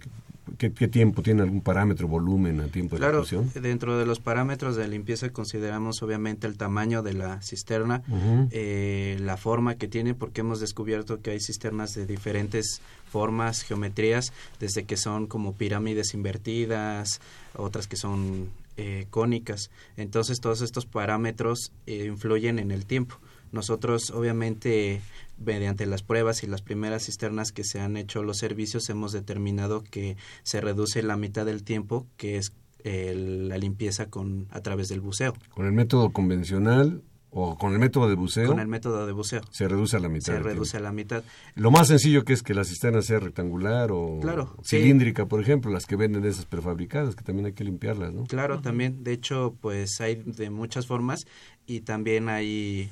[0.59, 3.51] ¿Qué, tiempo tiene algún parámetro, volumen a tiempo de claro, ejecución?
[3.62, 8.03] dentro de los parámetros de limpieza consideramos obviamente el tamaño de la cisterna,
[8.51, 14.32] eh, la forma que tiene, porque hemos descubierto que hay cisternas de diferentes formas, geometrías,
[14.59, 17.20] desde que son como pirámides invertidas,
[17.55, 19.70] otras que son eh, cónicas.
[19.97, 23.16] Entonces todos estos parámetros eh, influyen en el tiempo.
[23.53, 25.00] Nosotros obviamente
[25.38, 29.82] mediante las pruebas y las primeras cisternas que se han hecho los servicios hemos determinado
[29.84, 32.53] que se reduce la mitad del tiempo que es
[32.84, 35.34] eh, la limpieza con a través del buceo.
[35.55, 38.48] Con el método convencional o con el método de buceo.
[38.48, 39.40] Con el método de buceo.
[39.50, 40.34] Se reduce a la mitad.
[40.34, 41.22] Se reduce a la mitad.
[41.55, 44.20] Lo más sencillo que es que la cisterna sea rectangular o
[44.64, 48.24] cilíndrica, por ejemplo, las que venden esas prefabricadas, que también hay que limpiarlas, ¿no?
[48.24, 49.03] Claro, también.
[49.03, 51.26] De hecho, pues hay de muchas formas
[51.66, 52.90] y también hay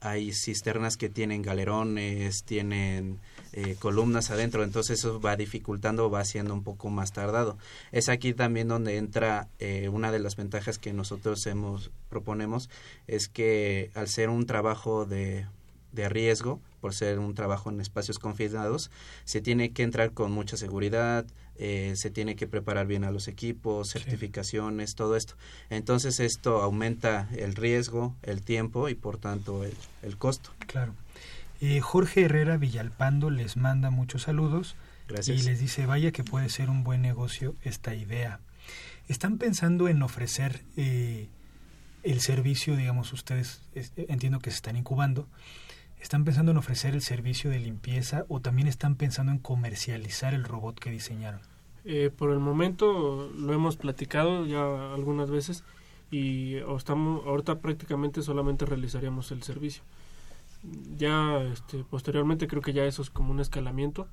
[0.00, 3.18] hay cisternas que tienen galerones, tienen
[3.52, 7.58] eh, columnas adentro, entonces eso va dificultando, va haciendo un poco más tardado.
[7.92, 12.70] Es aquí también donde entra eh, una de las ventajas que nosotros hemos proponemos,
[13.06, 15.46] es que al ser un trabajo de,
[15.92, 18.90] de riesgo, por ser un trabajo en espacios confinados,
[19.24, 21.26] se tiene que entrar con mucha seguridad,
[21.56, 25.34] eh, se tiene que preparar bien a los equipos, certificaciones, todo esto.
[25.70, 30.50] Entonces esto aumenta el riesgo, el tiempo y por tanto el, costo.
[30.66, 30.94] Claro.
[31.60, 34.76] Eh, Jorge Herrera Villalpando les manda muchos saludos
[35.08, 35.40] Gracias.
[35.40, 38.38] y les dice, vaya que puede ser un buen negocio esta idea.
[39.08, 41.28] ¿Están pensando en ofrecer eh,
[42.02, 43.62] el servicio, digamos, ustedes
[43.96, 45.26] entiendo que se están incubando,
[46.00, 50.44] ¿Están pensando en ofrecer el servicio de limpieza o también están pensando en comercializar el
[50.44, 51.40] robot que diseñaron?
[51.84, 55.64] Eh, por el momento lo hemos platicado ya algunas veces
[56.10, 59.82] y estamos, ahorita prácticamente solamente realizaríamos el servicio.
[60.96, 64.08] Ya este, posteriormente creo que ya eso es como un escalamiento.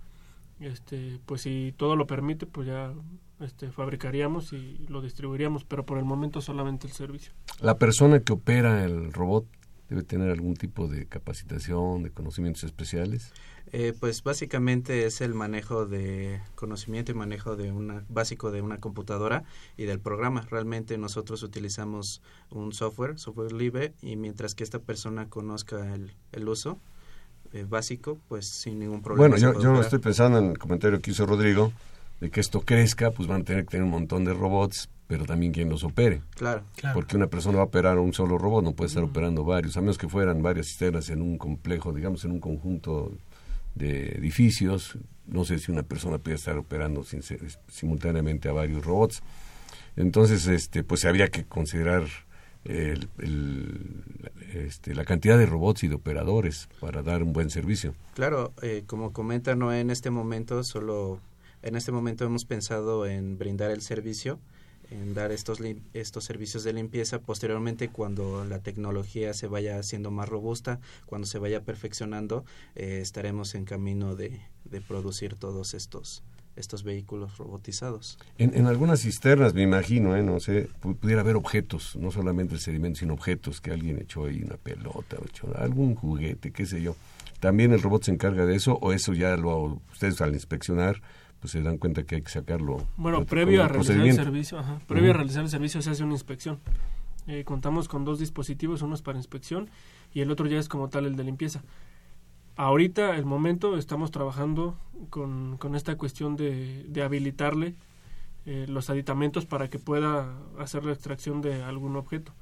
[0.59, 2.93] Este, pues si todo lo permite, pues ya
[3.41, 7.33] este, fabricaríamos y lo distribuiríamos, pero por el momento solamente el servicio.
[7.59, 9.45] La persona que opera el robot
[9.89, 13.31] debe tener algún tipo de capacitación, de conocimientos especiales?
[13.71, 18.79] Eh, pues básicamente es el manejo de conocimiento y manejo de una básico de una
[18.79, 19.43] computadora
[19.75, 20.45] y del programa.
[20.49, 22.21] Realmente nosotros utilizamos
[22.51, 26.79] un software, software libre, y mientras que esta persona conozca el, el uso
[27.53, 29.29] eh, básico, pues sin ningún problema.
[29.29, 31.73] Bueno, yo, yo estoy pensando en el comentario que hizo Rodrigo,
[32.21, 35.25] de que esto crezca, pues van a tener que tener un montón de robots pero
[35.25, 36.21] también quien los opere.
[36.35, 39.77] Claro, Porque una persona va a operar un solo robot, no puede estar operando varios,
[39.77, 43.11] a menos que fueran varias cisternas en un complejo, digamos, en un conjunto
[43.75, 44.97] de edificios.
[45.27, 47.21] No sé si una persona puede estar operando sin
[47.67, 49.21] simultáneamente a varios robots.
[49.95, 52.03] Entonces, este, pues habría que considerar
[52.65, 53.07] el,
[54.53, 57.93] este, la cantidad de robots y de operadores para dar un buen servicio.
[58.15, 61.19] Claro, eh, como comenta Noé, en este momento solo,
[61.61, 64.39] en este momento hemos pensado en brindar el servicio
[64.91, 65.59] en dar estos,
[65.93, 67.19] estos servicios de limpieza.
[67.19, 73.55] Posteriormente, cuando la tecnología se vaya haciendo más robusta, cuando se vaya perfeccionando, eh, estaremos
[73.55, 76.23] en camino de, de, producir todos estos
[76.55, 78.17] estos vehículos robotizados.
[78.37, 80.23] En, en algunas cisternas, me imagino, ¿eh?
[80.23, 84.41] no sé, pudiera haber objetos, no solamente el sedimento, sino objetos que alguien echó ahí
[84.41, 86.95] una pelota, echó algún juguete, qué sé yo.
[87.41, 91.01] ¿También el robot se encarga de eso o eso ya lo ustedes al inspeccionar
[91.45, 92.77] pues se dan cuenta que hay que sacarlo.
[92.97, 96.57] Bueno, previo a realizar el servicio, previo a realizar el servicio se hace una inspección.
[97.27, 99.69] Eh, contamos con dos dispositivos, uno es para inspección
[100.11, 101.61] y el otro ya es como tal el de limpieza.
[102.55, 104.75] Ahorita, el momento, estamos trabajando
[105.11, 107.75] con, con esta cuestión de, de habilitarle
[108.47, 112.33] eh, los aditamentos para que pueda hacer la extracción de algún objeto.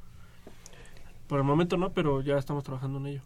[1.27, 3.21] Por el momento no, pero ya estamos trabajando en ello.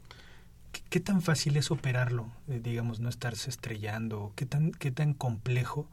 [0.90, 2.32] ¿Qué, tan fácil es operarlo?
[2.48, 4.34] Eh, digamos, no estarse estrellando.
[4.36, 5.90] ¿Qué tan, ¿Qué tan complejo?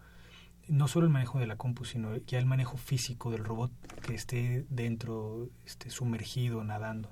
[0.68, 3.70] No solo el manejo de la compu, sino ya el manejo físico del robot
[4.02, 7.10] que esté dentro, esté sumergido, nadando.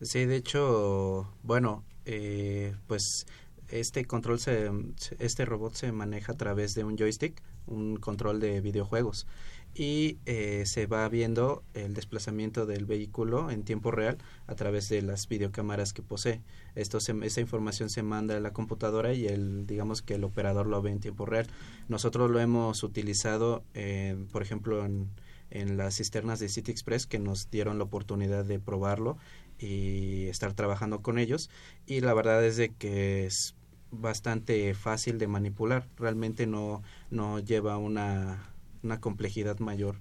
[0.00, 3.26] Sí, de hecho, bueno, eh, pues
[3.68, 4.70] este control se,
[5.18, 9.26] este robot se maneja a través de un joystick, un control de videojuegos
[9.74, 15.02] y eh, se va viendo el desplazamiento del vehículo en tiempo real a través de
[15.02, 16.40] las videocámaras que posee.
[16.74, 20.82] Esto esta información se manda a la computadora y el, digamos que el operador lo
[20.82, 21.46] ve en tiempo real.
[21.88, 25.08] Nosotros lo hemos utilizado, eh, por ejemplo, en,
[25.50, 29.16] en las cisternas de City Express que nos dieron la oportunidad de probarlo
[29.58, 31.50] y estar trabajando con ellos
[31.86, 33.54] y la verdad es de que es
[33.90, 38.50] bastante fácil de manipular realmente no no lleva una
[38.82, 39.96] una complejidad mayor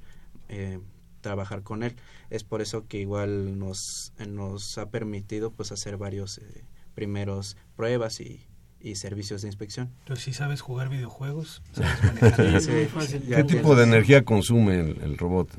[0.49, 0.79] eh,
[1.21, 1.95] trabajar con él.
[2.29, 6.63] Es por eso que igual nos, nos ha permitido pues hacer varios eh,
[6.93, 8.47] primeros pruebas y,
[8.79, 9.91] y servicios de inspección.
[10.05, 11.61] Pero si sabes jugar videojuegos,
[13.35, 15.49] ¿Qué tipo de energía consume el, robot?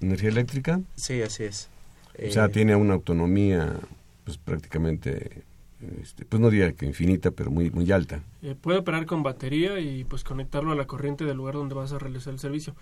[0.00, 0.80] ¿Energía eléctrica?
[0.94, 1.68] Sí, así es.
[2.26, 3.76] O sea, eh, tiene una autonomía
[4.24, 5.42] pues prácticamente,
[6.00, 8.20] este, pues no diría que infinita, pero muy, muy alta.
[8.42, 11.92] Eh, puede operar con batería y pues conectarlo a la corriente del lugar donde vas
[11.92, 12.74] a realizar el servicio.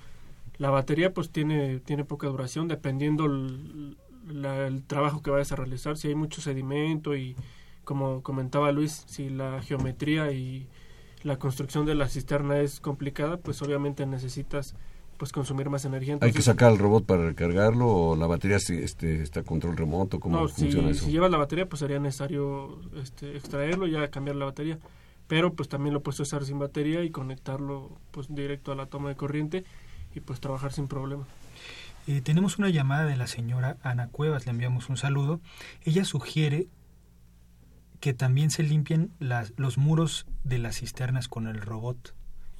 [0.58, 3.96] La batería pues tiene, tiene poca duración dependiendo el,
[4.30, 5.96] el trabajo que vayas a realizar.
[5.96, 7.36] Si hay mucho sedimento y
[7.84, 10.66] como comentaba Luis, si la geometría y
[11.22, 14.74] la construcción de la cisterna es complicada, pues obviamente necesitas
[15.22, 16.18] pues consumir más energía.
[16.20, 20.18] ¿Hay que sacar el robot para recargarlo o la batería este, está a control remoto?
[20.18, 21.04] ¿Cómo no, funciona si, eso?
[21.04, 24.80] si llevas la batería, pues sería necesario este, extraerlo y ya cambiar la batería.
[25.28, 29.10] Pero pues también lo puedes usar sin batería y conectarlo pues directo a la toma
[29.10, 29.64] de corriente
[30.12, 31.24] y pues trabajar sin problema.
[32.08, 35.40] Eh, tenemos una llamada de la señora Ana Cuevas, le enviamos un saludo.
[35.84, 36.66] Ella sugiere
[38.00, 42.12] que también se limpien las, los muros de las cisternas con el robot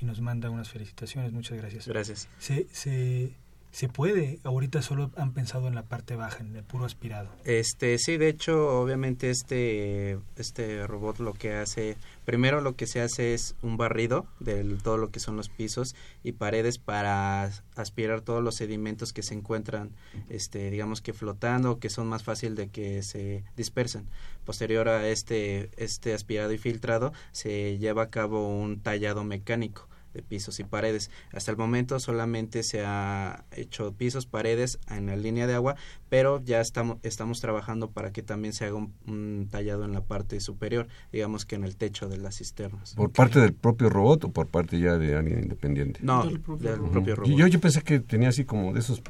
[0.02, 1.32] y nos manda unas felicitaciones.
[1.32, 1.86] Muchas gracias.
[1.86, 2.28] Gracias.
[2.38, 3.32] Se, se,
[3.72, 7.30] se puede, ahorita solo han pensado en la parte baja, en el puro aspirado.
[7.44, 11.96] Este, sí, de hecho, obviamente este, este robot lo que hace,
[12.26, 15.94] primero lo que se hace es un barrido de todo lo que son los pisos
[16.22, 19.90] y paredes para aspirar todos los sedimentos que se encuentran,
[20.28, 24.06] este, digamos que flotando, que son más fácil de que se dispersen.
[24.44, 30.22] Posterior a este, este aspirado y filtrado, se lleva a cabo un tallado mecánico de
[30.22, 31.10] pisos y paredes.
[31.32, 35.76] Hasta el momento solamente se ha hecho pisos, paredes en la línea de agua,
[36.08, 40.40] pero ya estamos, estamos trabajando para que también se haga un, tallado en la parte
[40.40, 42.94] superior, digamos que en el techo de las cisternas.
[42.94, 46.00] ¿Por parte del propio robot o por parte ya de alguien independiente?
[46.02, 46.76] No, del propio,
[47.16, 47.36] robot.
[47.36, 49.02] Yo, yo pensé que tenía así como de esos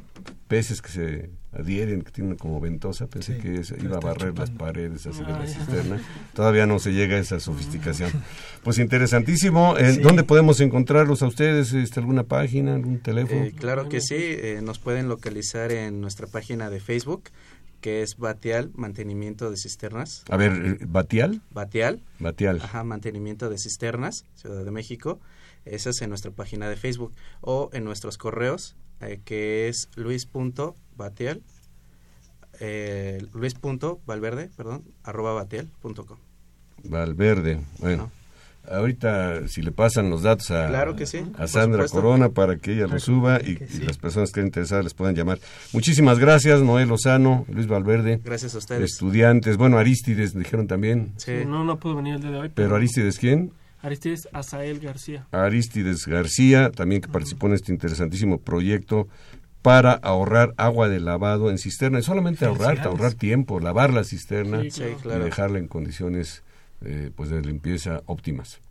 [0.53, 5.07] peces que se adhieren, que tienen como ventosa, pensé que iba a barrer las paredes
[5.07, 5.99] así de la cisterna.
[6.35, 8.11] Todavía no se llega a esa sofisticación.
[8.63, 9.77] Pues interesantísimo.
[9.77, 11.73] Eh, ¿Dónde podemos encontrarlos a ustedes?
[11.73, 13.43] Este, ¿Alguna página, algún teléfono?
[13.43, 17.23] Eh, claro que sí, eh, nos pueden localizar en nuestra página de Facebook
[17.81, 20.23] que es Batial Mantenimiento de Cisternas.
[20.29, 21.41] A ver, ¿Batial?
[21.51, 21.99] Batial.
[22.19, 22.61] Batial.
[22.63, 25.19] Ajá, Mantenimiento de Cisternas, Ciudad de México.
[25.65, 28.77] Esa es en nuestra página de Facebook o en nuestros correos
[29.07, 31.43] eh, que es luis.batiel,
[32.59, 36.17] eh, luis.valverde, perdón, arroba batiel.com.
[36.83, 38.11] Valverde, bueno.
[38.69, 42.71] Ahorita, si le pasan los datos a, claro que sí, a Sandra Corona para que
[42.71, 45.39] ella lo suba y, las personas que estén interesadas les puedan llamar.
[45.73, 48.21] Muchísimas gracias, Noel Lozano, Luis Valverde.
[48.23, 48.91] Gracias a ustedes.
[48.91, 51.11] Estudiantes, bueno, Aristides dijeron también.
[51.17, 51.43] Sí.
[51.45, 52.51] No, no pudo venir el día de hoy.
[52.55, 53.51] Pero Aristides, ¿quién?
[53.83, 55.27] Aristides Azael García.
[55.31, 59.07] Aristides García, también que participó en este interesantísimo proyecto
[59.61, 61.99] para ahorrar agua de lavado en cisterna.
[61.99, 66.43] Y solamente ahorrar, ahorrar tiempo, lavar la cisterna y dejarla en condiciones
[66.81, 68.61] eh, pues de limpieza óptimas.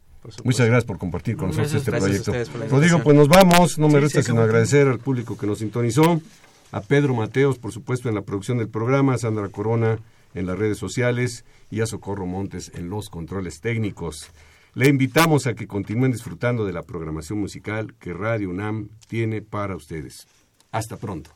[0.44, 2.32] Muchas gracias por compartir con nosotros este proyecto.
[2.70, 3.78] Rodrigo, pues nos vamos.
[3.78, 6.22] No me resta sino agradecer al público que nos sintonizó,
[6.70, 9.98] a Pedro Mateos, por supuesto, en la producción del programa, a Sandra Corona
[10.34, 14.30] en las redes sociales y a Socorro Montes en los controles técnicos.
[14.74, 19.76] Le invitamos a que continúen disfrutando de la programación musical que Radio UNAM tiene para
[19.76, 20.26] ustedes.
[20.70, 21.30] Hasta pronto.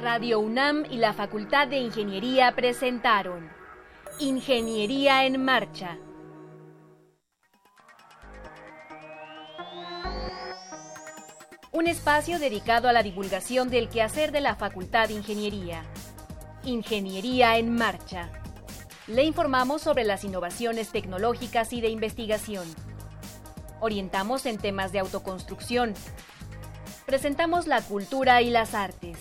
[0.00, 3.48] Radio UNAM y la Facultad de Ingeniería presentaron
[4.20, 5.98] Ingeniería en Marcha.
[11.72, 15.82] Un espacio dedicado a la divulgación del quehacer de la Facultad de Ingeniería.
[16.62, 18.43] Ingeniería en Marcha
[19.06, 22.66] le informamos sobre las innovaciones tecnológicas y de investigación.
[23.80, 25.92] Orientamos en temas de autoconstrucción.
[27.04, 29.18] Presentamos la cultura y las artes.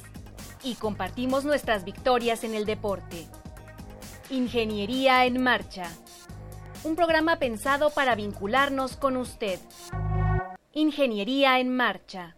[0.63, 3.27] Y compartimos nuestras victorias en el deporte.
[4.29, 5.89] Ingeniería en Marcha.
[6.85, 9.59] Un programa pensado para vincularnos con usted.
[10.71, 12.35] Ingeniería en Marcha.